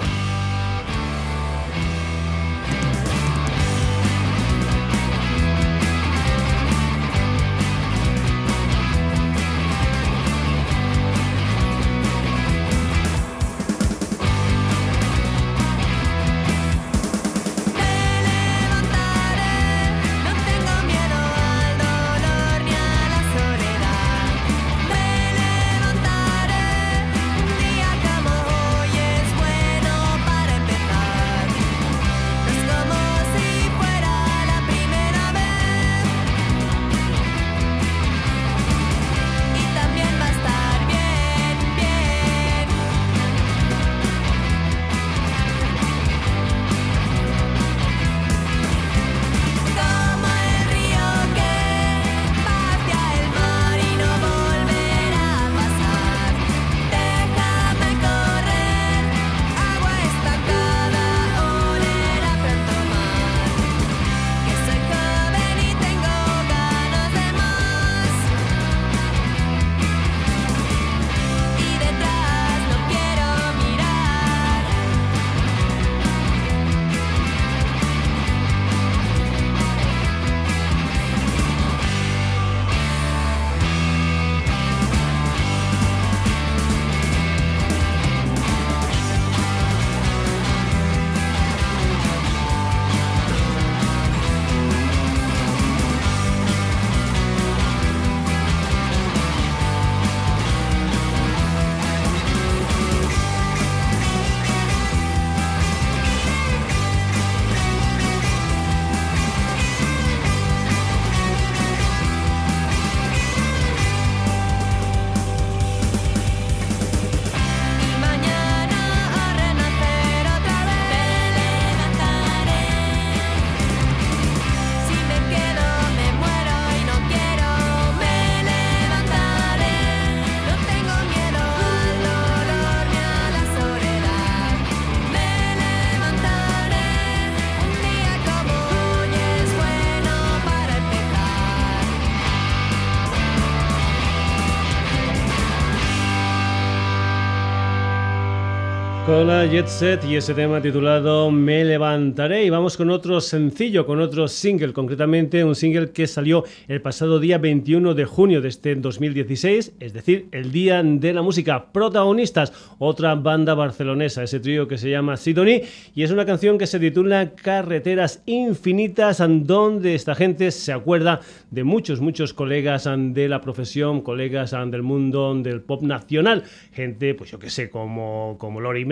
Jet 149.51 149.67
Set 149.67 150.05
y 150.05 150.17
ese 150.17 150.33
tema 150.33 150.63
titulado 150.63 151.31
Me 151.31 151.65
levantaré 151.65 152.45
y 152.45 152.51
vamos 152.51 152.79
con 152.79 152.91
otro 152.91 153.21
sencillo, 153.21 153.85
con 153.85 154.01
otro 154.01 154.27
single, 154.27 154.73
concretamente 154.73 155.45
un 155.45 155.55
single 155.55 155.91
que 155.91 156.07
salió 156.07 156.45
el 156.67 156.81
pasado 156.81 157.21
día 157.21 157.37
21 157.37 157.95
de 157.95 158.05
junio 158.07 158.41
de 158.41 158.49
este 158.49 158.75
2016, 158.75 159.75
es 159.79 159.93
decir, 159.93 160.29
el 160.33 160.51
día 160.51 160.83
de 160.83 161.13
la 161.13 161.21
música. 161.21 161.73
Protagonistas, 161.73 162.53
otra 162.79 163.17
banda 163.17 163.55
barcelonesa, 163.55 164.23
ese 164.23 164.41
trío 164.41 164.67
que 164.67 164.79
se 164.79 164.89
llama 164.89 165.17
Sidonie 165.17 165.65
y 165.95 166.05
es 166.05 166.11
una 166.11 166.25
canción 166.25 166.57
que 166.57 166.67
se 166.67 166.81
titula 166.81 167.33
Carreteras 167.35 168.23
Infinitas, 168.27 169.23
donde 169.43 169.95
esta 169.95 170.15
gente 170.15 170.51
se 170.53 170.73
acuerda 170.73 171.21
de 171.51 171.65
muchos, 171.65 172.01
muchos 172.01 172.33
colegas 172.33 172.89
de 172.89 173.29
la 173.29 173.41
profesión, 173.43 174.01
colegas 174.01 174.53
del 174.53 174.83
mundo 174.83 175.35
del 175.35 175.61
pop 175.61 175.83
nacional, 175.83 176.45
gente, 176.73 177.15
pues 177.15 177.31
yo 177.31 177.39
que 177.39 177.51
sé, 177.51 177.69
como, 177.69 178.37
como 178.39 178.61
Lori 178.61 178.85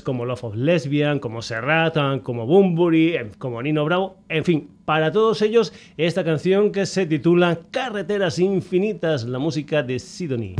como 0.00 0.24
Love 0.24 0.44
of 0.44 0.56
Lesbian, 0.56 1.18
como 1.18 1.42
Serrat, 1.42 2.22
como 2.22 2.46
Bumburi, 2.46 3.16
em, 3.16 3.30
como 3.36 3.60
Nino 3.62 3.84
Bravo, 3.84 4.16
en 4.28 4.44
fin, 4.44 4.70
para 4.86 5.12
todos 5.12 5.42
ellos 5.42 5.72
esta 5.96 6.24
canción 6.24 6.72
que 6.72 6.86
se 6.86 7.04
titula 7.04 7.58
Carreteras 7.70 8.38
Infinitas, 8.38 9.24
la 9.24 9.38
música 9.38 9.82
de 9.82 9.98
Sidonie. 9.98 10.56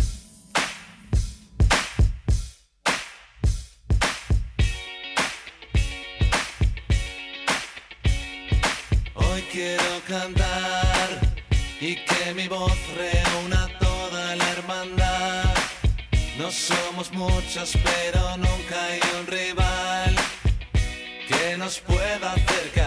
Hoy 9.14 9.42
quiero 9.50 9.82
cantar 10.06 11.32
y 11.80 11.94
que 11.94 12.34
mi 12.34 12.48
voz 12.48 12.76
reúna 12.96 13.68
toda 13.80 14.36
la 14.36 14.50
hermandad. 14.52 15.54
No 16.38 16.50
somos 16.50 17.12
muchos, 17.12 17.76
pero 17.84 18.36
nunca 18.36 18.84
hay 18.84 19.00
un 19.18 19.21
nos 21.62 21.78
pueda 21.78 22.32
hacer 22.32 22.81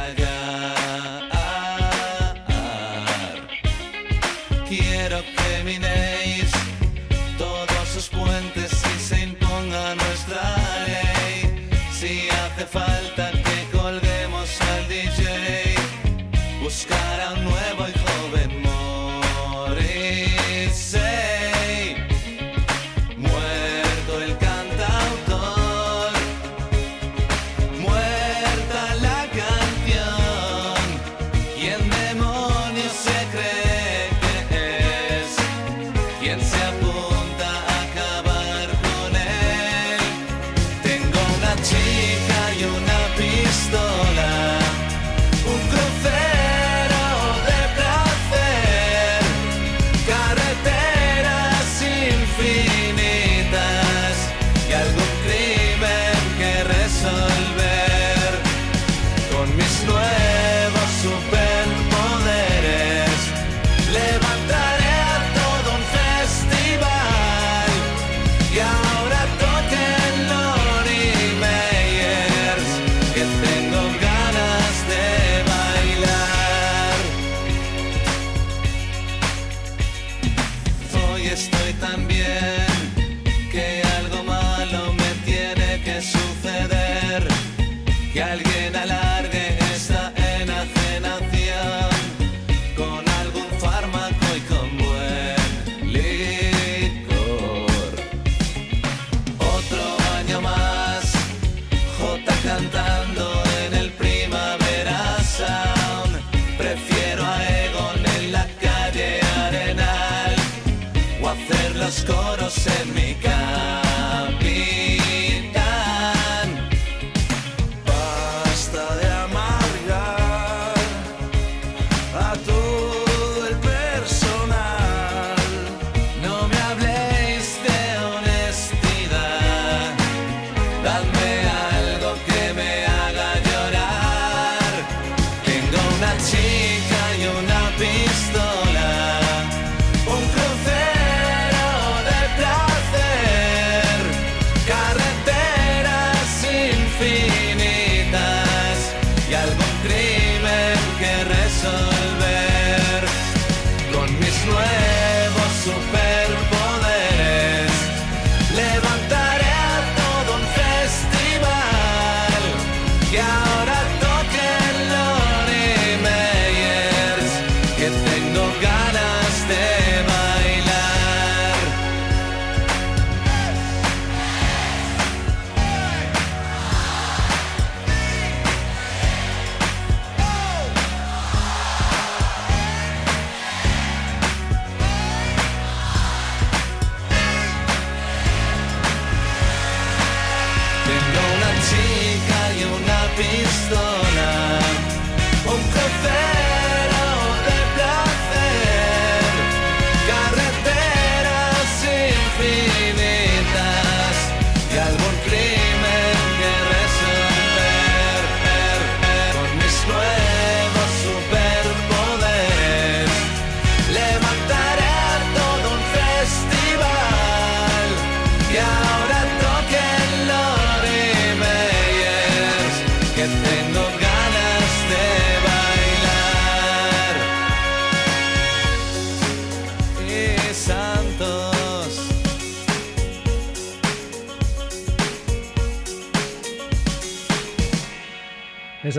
estoy 81.36 81.73
tan 81.81 82.07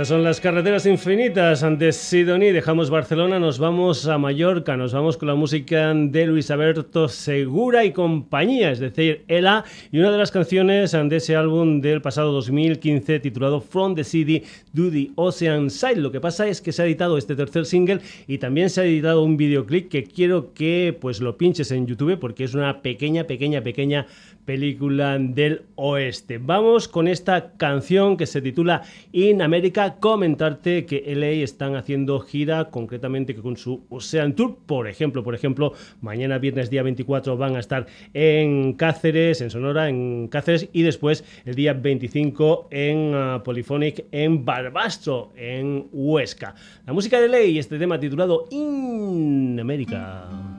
son 0.06 0.22
las 0.22 0.40
carreteras 0.40 0.86
infinitas 0.86 1.64
ante 1.64 1.90
Sidoní. 1.90 2.52
Dejamos 2.52 2.90
Barcelona, 2.90 3.40
nos 3.40 3.58
vamos 3.58 4.06
a 4.06 4.18
Mallorca, 4.18 4.76
nos 4.76 4.92
vamos 4.92 5.16
con 5.16 5.26
la 5.26 5.34
música 5.34 5.92
de 5.94 6.26
Luis 6.26 6.48
Alberto 6.52 7.08
Segura 7.08 7.84
y 7.84 7.92
compañía, 7.92 8.70
es 8.70 8.78
decir, 8.78 9.24
Ela, 9.26 9.64
y 9.90 9.98
una 9.98 10.12
de 10.12 10.18
las 10.18 10.30
canciones 10.30 10.92
de 10.92 11.16
ese 11.16 11.34
álbum 11.34 11.80
del 11.80 12.02
pasado 12.02 12.30
2015 12.32 13.18
titulado 13.18 13.60
From 13.60 13.96
the 13.96 14.04
City 14.04 14.44
to 14.76 14.92
the 14.92 15.10
Ocean 15.16 15.70
Side. 15.70 15.96
Lo 15.96 16.12
que 16.12 16.20
pasa 16.20 16.46
es 16.46 16.60
que 16.60 16.70
se 16.70 16.82
ha 16.82 16.86
editado 16.86 17.18
este 17.18 17.34
tercer 17.34 17.66
single 17.66 17.98
y 18.28 18.38
también 18.38 18.70
se 18.70 18.82
ha 18.82 18.84
editado 18.84 19.24
un 19.24 19.36
videoclip 19.36 19.88
que 19.88 20.04
quiero 20.04 20.52
que 20.54 20.96
pues 21.00 21.20
lo 21.20 21.36
pinches 21.36 21.72
en 21.72 21.84
YouTube 21.84 22.18
porque 22.20 22.44
es 22.44 22.54
una 22.54 22.80
pequeña, 22.80 23.24
pequeña, 23.24 23.60
pequeña 23.60 24.06
película 24.46 25.18
del 25.18 25.62
oeste. 25.74 26.38
Vamos 26.38 26.88
con 26.88 27.08
esta 27.08 27.52
canción 27.58 28.16
que 28.16 28.26
se 28.26 28.40
titula 28.40 28.82
In 29.12 29.42
America. 29.42 29.96
Comentarte 29.96 30.86
que 30.86 31.02
LA 31.14 31.42
están 31.42 31.74
haciendo 31.74 32.20
gira 32.20 32.70
concretamente 32.70 33.34
con 33.34 33.56
su 33.56 33.84
Ocean 33.90 34.34
Tour. 34.34 34.56
Por 34.64 34.88
ejemplo, 34.88 35.22
por 35.22 35.34
ejemplo, 35.34 35.74
mañana 36.00 36.38
viernes 36.38 36.70
día 36.70 36.82
24 36.82 37.36
van 37.36 37.56
a 37.56 37.58
estar 37.58 37.86
en 38.14 38.72
Cáceres, 38.74 39.40
en 39.40 39.50
Sonora, 39.50 39.88
en 39.88 40.28
Cáceres 40.28 40.68
y 40.72 40.82
después 40.82 41.24
el 41.44 41.54
día 41.56 41.74
25 41.74 42.68
en 42.70 43.14
uh, 43.14 43.42
Polyphonic 43.42 44.06
en 44.12 44.44
Barbastro, 44.44 45.32
en 45.36 45.88
Huesca. 45.92 46.54
La 46.86 46.92
música 46.92 47.20
de 47.20 47.28
LA 47.28 47.42
y 47.42 47.58
este 47.58 47.78
tema 47.78 47.98
titulado 47.98 48.46
In 48.50 49.58
America. 49.60 50.55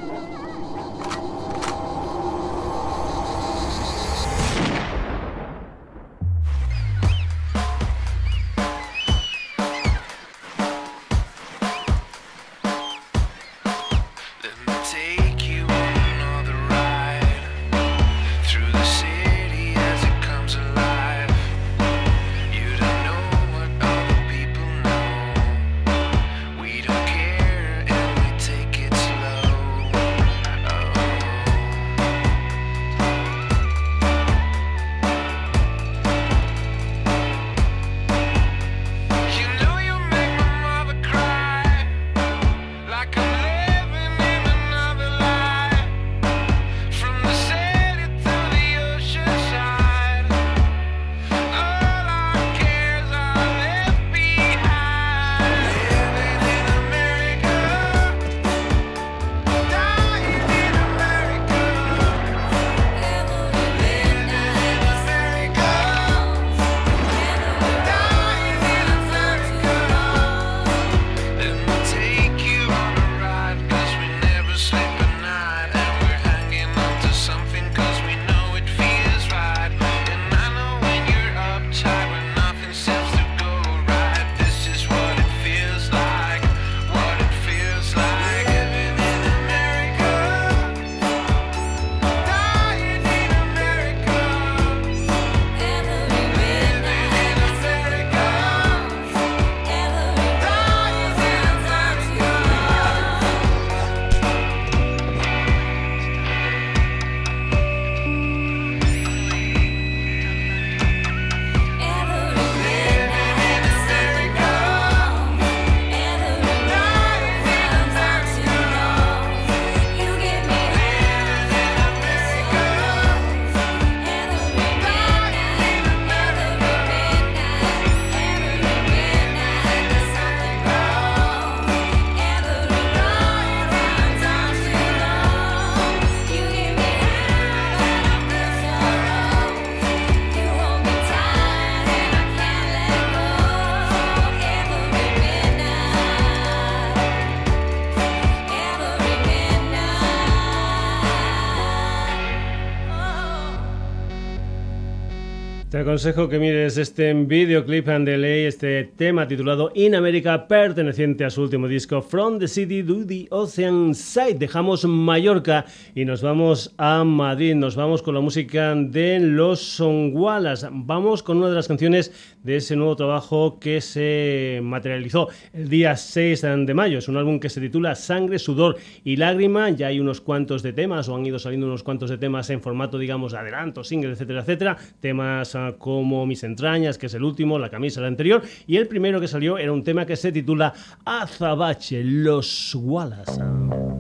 Aconsejo 155.86 156.28
que 156.28 156.40
mires 156.40 156.80
este 156.80 157.14
videoclip 157.14 157.88
and 157.90 158.08
delay, 158.08 158.46
este 158.46 158.86
tema 158.96 159.28
titulado 159.28 159.72
In 159.76 159.94
America, 159.94 160.48
perteneciente 160.48 161.24
a 161.24 161.30
su 161.30 161.44
último 161.44 161.68
disco 161.68 162.02
From 162.02 162.40
the 162.40 162.48
City 162.48 162.82
to 162.82 163.06
the 163.06 163.28
Ocean 163.30 163.94
Side. 163.94 164.40
Dejamos 164.40 164.84
Mallorca 164.86 165.66
y 165.94 166.04
nos 166.06 166.24
vamos 166.24 166.74
a 166.80 167.04
Madrid. 167.04 167.54
Nos 167.54 167.76
vamos 167.76 168.02
con 168.02 168.16
la 168.16 168.22
música 168.22 168.74
de 168.74 169.20
Los 169.20 169.60
Songualas. 169.60 170.68
Vamos 170.72 171.22
con 171.22 171.38
una 171.38 171.50
de 171.50 171.56
las 171.56 171.68
canciones 171.68 172.12
de 172.42 172.56
ese 172.56 172.76
nuevo 172.76 172.96
trabajo 172.96 173.60
que 173.60 173.80
se 173.80 174.62
materializó 174.64 175.30
el 175.54 175.70
día 175.70 175.96
6 175.96 176.42
de 176.66 176.74
mayo. 176.74 176.98
Es 176.98 177.08
un 177.08 177.18
álbum 177.18 177.40
que 177.40 177.50
se 177.50 177.62
titula 177.62 177.94
Sangre, 177.94 178.40
Sudor 178.40 178.78
y 179.04 179.18
Lágrima. 179.18 179.70
Ya 179.70 179.88
hay 179.88 180.00
unos 180.00 180.20
cuantos 180.20 180.64
de 180.64 180.74
temas 180.74 181.10
o 181.10 181.16
han 181.16 181.28
ido 181.28 181.38
saliendo 181.38 181.68
unos 181.68 181.84
cuantos 181.84 182.10
de 182.10 182.18
temas 182.18 182.50
en 182.50 182.60
formato, 182.62 182.98
digamos, 182.98 183.36
adelanto, 183.36 183.84
single, 183.84 184.14
etcétera, 184.14 184.42
etcétera. 184.42 184.78
Temas 185.00 185.54
uh, 185.54 185.75
como 185.78 186.26
Mis 186.26 186.44
entrañas, 186.44 186.98
que 186.98 187.08
es 187.08 187.14
el 187.14 187.24
último, 187.24 187.60
La 187.60 187.70
camisa, 187.70 188.02
la 188.02 188.08
anterior, 188.08 188.42
y 188.68 188.78
el 188.78 188.88
primero 188.88 189.20
que 189.20 189.28
salió 189.28 189.58
era 189.58 189.72
un 189.72 189.84
tema 189.84 190.06
que 190.06 190.16
se 190.16 190.32
titula 190.32 190.74
Azabache, 191.06 192.04
Los 192.04 192.76
Wallace. 192.76 193.95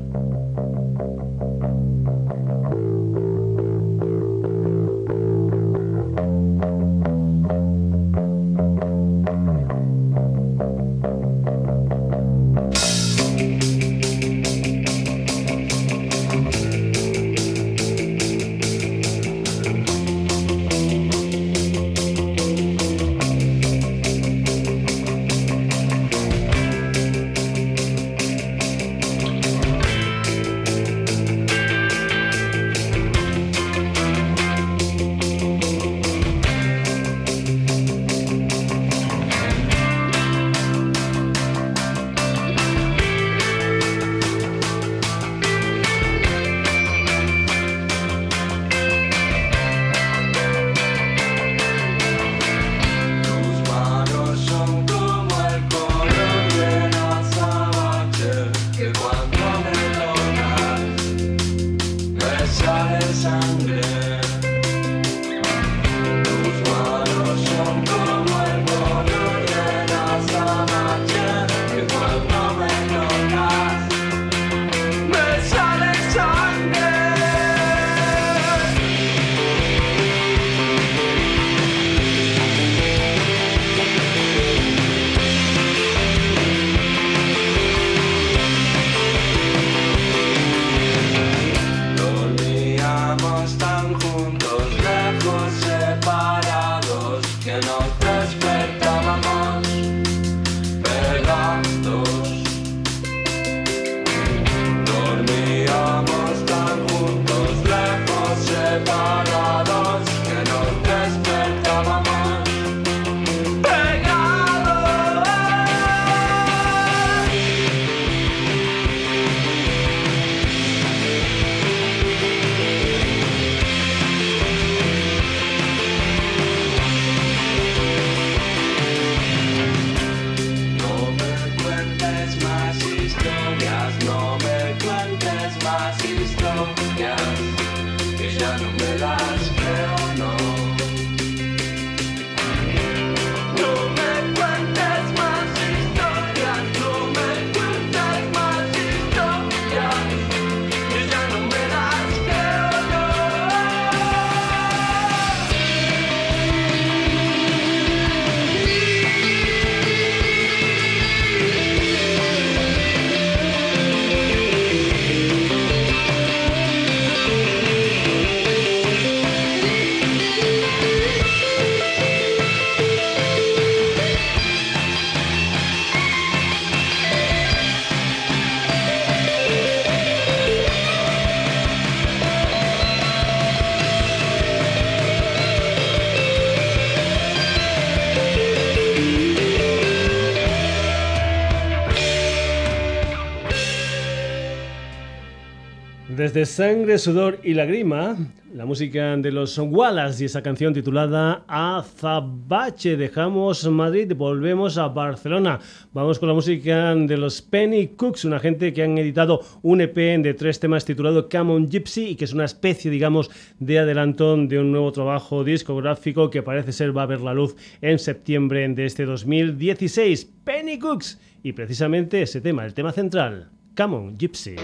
Desde 196.35 196.51
Sangre, 196.51 196.97
Sudor 196.97 197.39
y 197.43 197.53
Lágrima, 197.53 198.17
la 198.53 198.65
música 198.65 199.15
de 199.15 199.31
los 199.31 199.57
Wallace 199.57 200.21
y 200.21 200.25
esa 200.25 200.43
canción 200.43 200.73
titulada 200.73 201.45
Azabache. 201.47 202.97
Dejamos 202.97 203.65
Madrid, 203.69 204.11
volvemos 204.13 204.77
a 204.77 204.89
Barcelona. 204.89 205.61
Vamos 205.93 206.19
con 206.19 206.27
la 206.27 206.35
música 206.35 206.93
de 206.93 207.15
los 207.15 207.41
Penny 207.41 207.87
Cooks, 207.87 208.25
una 208.25 208.41
gente 208.41 208.73
que 208.73 208.83
han 208.83 208.97
editado 208.97 209.39
un 209.61 209.79
EP 209.79 209.95
de 209.95 210.33
tres 210.33 210.59
temas 210.59 210.83
titulado 210.83 211.29
Come 211.29 211.53
on 211.53 211.69
Gypsy 211.69 212.09
y 212.09 212.15
que 212.17 212.25
es 212.25 212.33
una 212.33 212.43
especie, 212.43 212.91
digamos, 212.91 213.31
de 213.59 213.79
adelanto 213.79 214.35
de 214.35 214.59
un 214.59 214.73
nuevo 214.73 214.91
trabajo 214.91 215.45
discográfico 215.45 216.29
que 216.29 216.43
parece 216.43 216.73
ser 216.73 216.95
va 216.95 217.03
a 217.03 217.05
ver 217.05 217.21
la 217.21 217.33
luz 217.33 217.55
en 217.79 217.97
septiembre 217.97 218.67
de 218.67 218.85
este 218.85 219.05
2016. 219.05 220.33
Penny 220.43 220.79
Cooks 220.79 221.17
y 221.43 221.53
precisamente 221.53 222.21
ese 222.21 222.41
tema, 222.41 222.65
el 222.65 222.73
tema 222.73 222.91
central, 222.91 223.51
Come 223.77 223.95
on 223.95 224.17
Gypsy. 224.17 224.57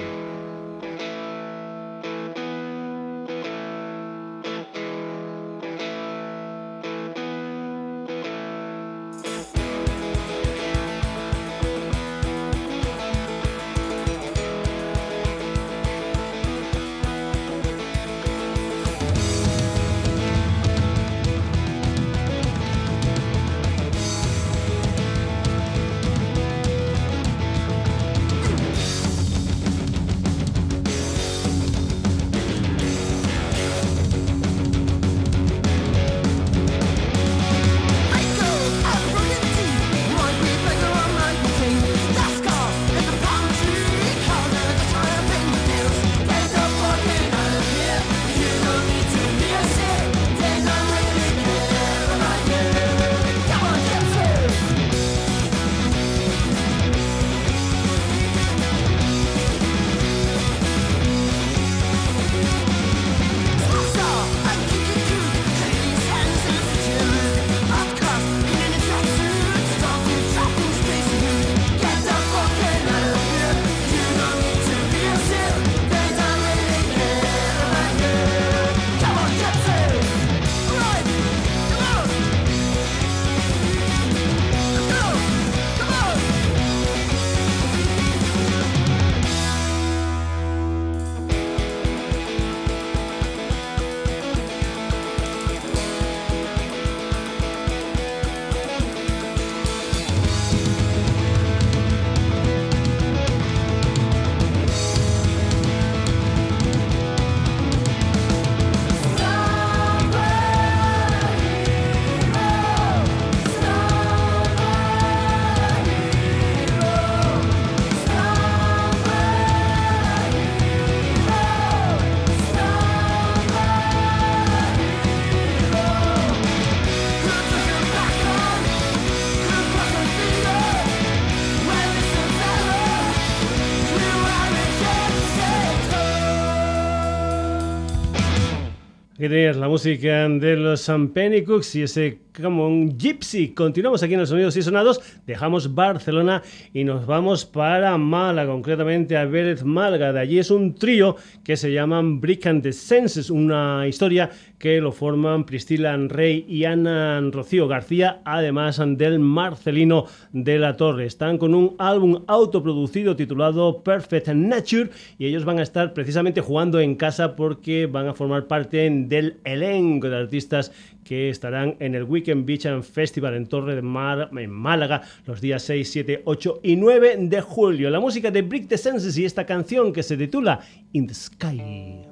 La 139.32 139.70
música 139.70 140.28
de 140.28 140.58
los 140.58 140.92
Penny 141.14 141.44
Cooks 141.44 141.76
y 141.76 141.84
ese 141.84 142.20
como 142.40 142.68
un 142.68 142.98
Gypsy. 142.98 143.50
Continuamos 143.54 144.04
aquí 144.04 144.14
en 144.14 144.22
los 144.22 144.30
sonidos 144.30 144.56
y 144.56 144.62
sonados, 144.62 145.02
dejamos 145.28 145.76
Barcelona 145.76 146.42
y 146.74 146.84
nos 146.84 147.06
vamos 147.06 147.46
para 147.46 147.98
Málaga, 147.98 148.52
concretamente 148.52 149.18
a 149.18 149.26
Vélez 149.26 149.64
Málaga. 149.64 150.14
De 150.14 150.20
allí 150.20 150.40
es 150.40 150.50
un 150.50 150.76
trío 150.76 151.18
que 151.44 151.58
se 151.58 151.74
llaman 151.74 152.22
Brick 152.22 152.46
and 152.46 152.64
the 152.64 152.72
Senses, 152.72 153.30
una 153.30 153.86
historia 153.88 154.30
que 154.58 154.80
lo 154.80 154.92
forman 154.92 155.46
Priscila 155.46 155.98
Rey 155.98 156.46
y 156.48 156.66
Ana 156.66 157.20
Rocío 157.32 157.68
García, 157.68 158.22
además 158.24 158.82
del 158.98 159.20
Marcelino 159.20 160.06
de 160.32 160.60
la 160.60 160.78
Torre. 160.78 161.06
Están 161.06 161.38
con 161.38 161.54
un 161.54 161.76
álbum 161.80 162.24
autoproducido 162.28 163.16
titulado 163.16 163.84
Perfect 163.84 164.30
Nature 164.30 164.90
y 165.18 165.26
ellos 165.26 165.46
van 165.46 165.60
a 165.60 165.64
estar 165.64 165.94
precisamente 165.94 166.42
jugando 166.42 166.80
en 166.80 166.96
casa 166.96 167.36
porque 167.36 167.88
van 167.88 168.08
a 168.08 168.14
formar 168.14 168.48
parte 168.48 168.90
del 168.90 169.38
elenco 169.44 170.10
de 170.10 170.18
artistas 170.18 170.72
que 171.04 171.30
estarán 171.30 171.76
en 171.80 171.96
el 171.96 172.04
Weekend 172.04 172.31
Beach 172.34 172.66
and 172.66 172.84
Festival 172.84 173.36
en 173.36 173.48
Torre 173.48 173.76
de 173.76 173.82
Mar, 173.82 174.30
en 174.36 174.50
Málaga, 174.50 175.02
los 175.26 175.42
días 175.42 175.64
6, 175.64 175.90
7, 175.92 176.22
8 176.26 176.60
y 176.64 176.76
9 176.76 177.18
de 177.20 177.42
julio. 177.42 177.90
La 177.90 178.00
música 178.00 178.32
de 178.32 178.42
Brick 178.42 178.68
the 178.68 178.78
Senses 178.78 179.18
y 179.18 179.26
esta 179.26 179.46
canción 179.46 179.94
que 179.94 180.04
se 180.04 180.18
titula 180.18 180.62
In 180.94 181.08
the 181.08 181.14
Sky. 181.14 182.11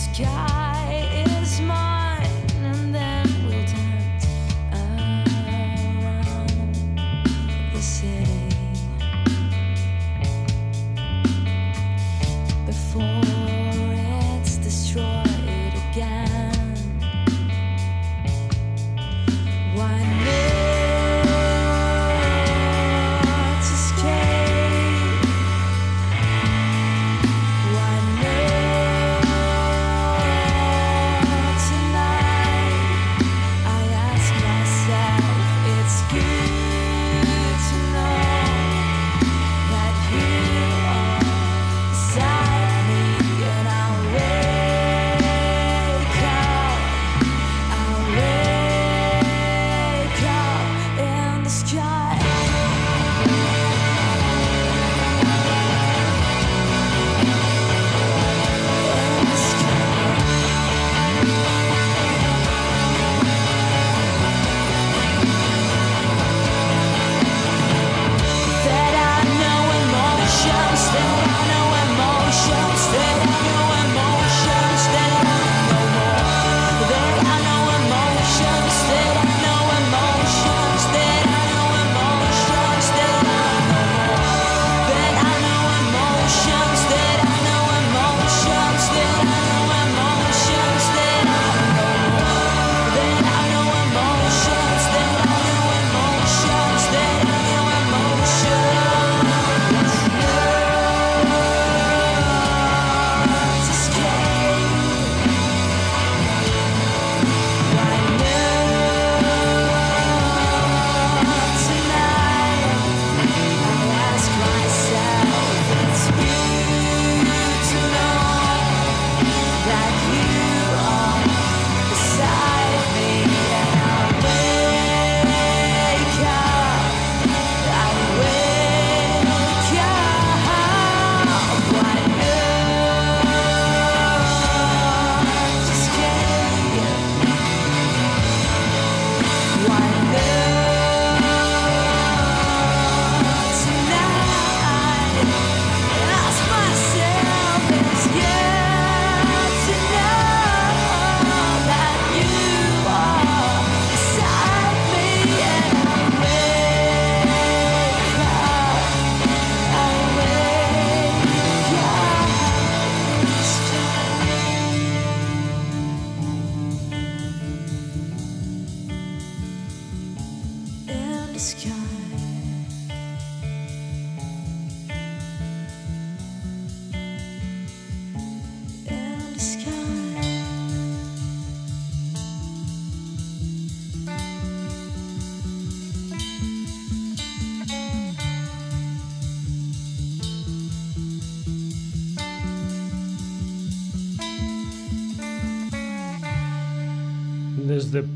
The 0.00 0.59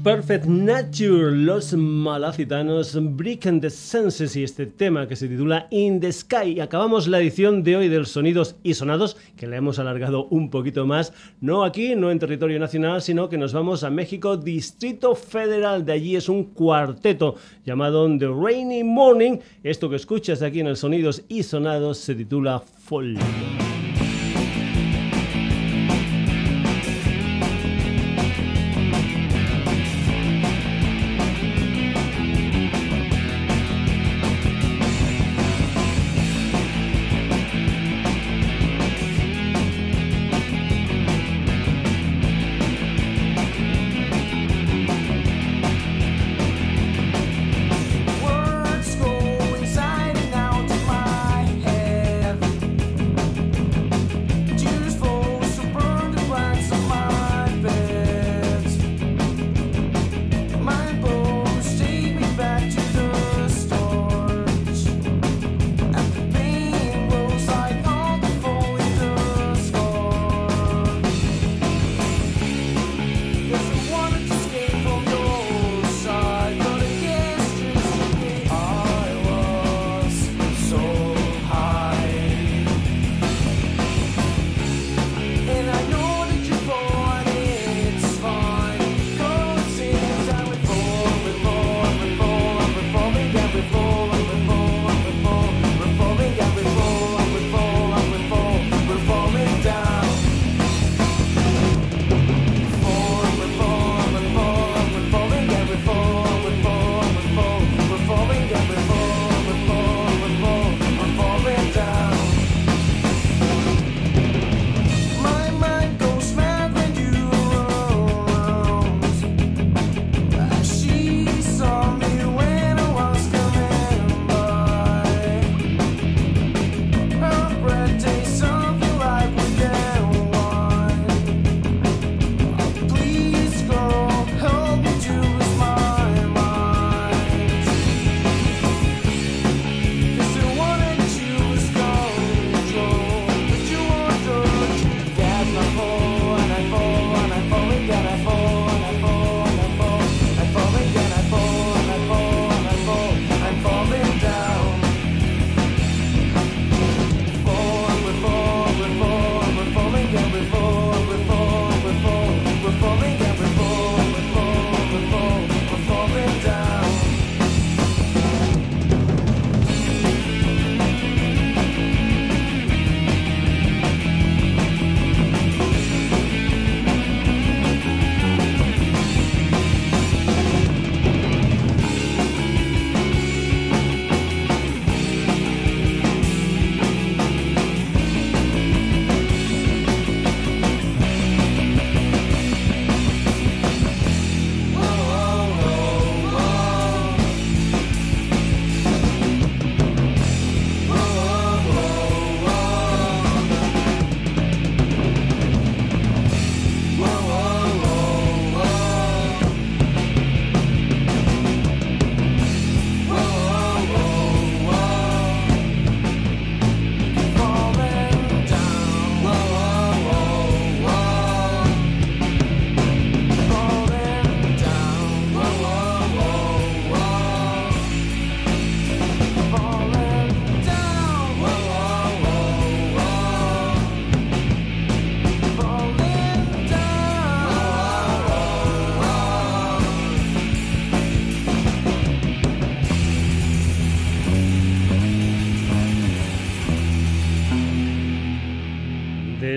Perfect 0.05 0.45
Nature, 0.45 1.35
los 1.35 1.73
malacitanos 1.73 2.95
Breaking 3.17 3.63
the 3.63 3.71
Senses 3.71 4.37
y 4.37 4.43
este 4.43 4.67
tema 4.67 5.09
que 5.09 5.17
se 5.17 5.29
titula 5.29 5.67
In 5.71 5.99
the 5.99 6.13
Sky. 6.13 6.61
Acabamos 6.61 7.09
la 7.09 7.21
edición 7.21 7.63
de 7.63 7.77
hoy 7.77 7.89
del 7.89 8.05
Sonidos 8.05 8.57
y 8.63 8.75
Sonados, 8.75 9.17
que 9.35 9.47
la 9.47 9.57
hemos 9.57 9.79
alargado 9.79 10.27
un 10.27 10.51
poquito 10.51 10.85
más, 10.85 11.15
no 11.41 11.65
aquí, 11.65 11.95
no 11.97 12.11
en 12.11 12.19
territorio 12.19 12.59
nacional, 12.59 13.01
sino 13.01 13.31
que 13.31 13.39
nos 13.39 13.55
vamos 13.55 13.83
a 13.83 13.89
México, 13.89 14.37
Distrito 14.37 15.15
Federal. 15.15 15.87
De 15.87 15.93
allí 15.93 16.17
es 16.17 16.29
un 16.29 16.45
cuarteto 16.53 17.37
llamado 17.65 18.07
The 18.19 18.29
Rainy 18.29 18.85
Morning. 18.85 19.39
Esto 19.63 19.89
que 19.89 19.97
escuchas 19.97 20.43
aquí 20.43 20.61
en 20.61 20.67
el 20.67 20.77
Sonidos 20.77 21.23
y 21.29 21.45
Sonados 21.45 21.97
se 21.97 22.15
titula 22.15 22.61
Fall. 22.61 23.17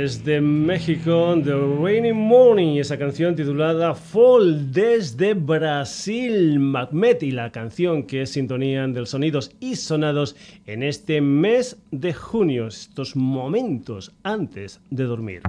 Desde 0.07 0.39
México, 0.39 1.35
The 1.43 1.51
Rainy 1.81 2.13
Morning, 2.13 2.77
esa 2.77 2.97
canción 2.97 3.35
titulada 3.35 3.93
Fall 3.93 4.71
desde 4.71 5.33
Brasil, 5.33 6.61
Macmet 6.61 7.23
y 7.23 7.31
la 7.31 7.51
canción 7.51 8.03
que 8.03 8.21
es 8.21 8.29
sintonía 8.31 8.87
del 8.87 9.05
sonidos 9.05 9.51
y 9.59 9.75
sonados 9.75 10.37
en 10.65 10.83
este 10.83 11.19
mes 11.19 11.75
de 11.91 12.13
junio, 12.13 12.67
estos 12.67 13.17
momentos 13.17 14.13
antes 14.23 14.79
de 14.89 15.03
dormir. 15.03 15.41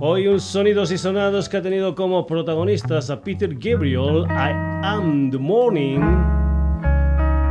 Hoy 0.00 0.26
un 0.26 0.40
sonidos 0.40 0.92
y 0.92 0.96
sonados 0.96 1.50
que 1.50 1.58
ha 1.58 1.62
tenido 1.62 1.94
como 1.94 2.26
protagonistas 2.26 3.10
a 3.10 3.20
Peter 3.20 3.52
Gabriel, 3.52 4.24
I 4.30 4.52
Am 4.84 5.30
the 5.30 5.36
Morning, 5.36 6.00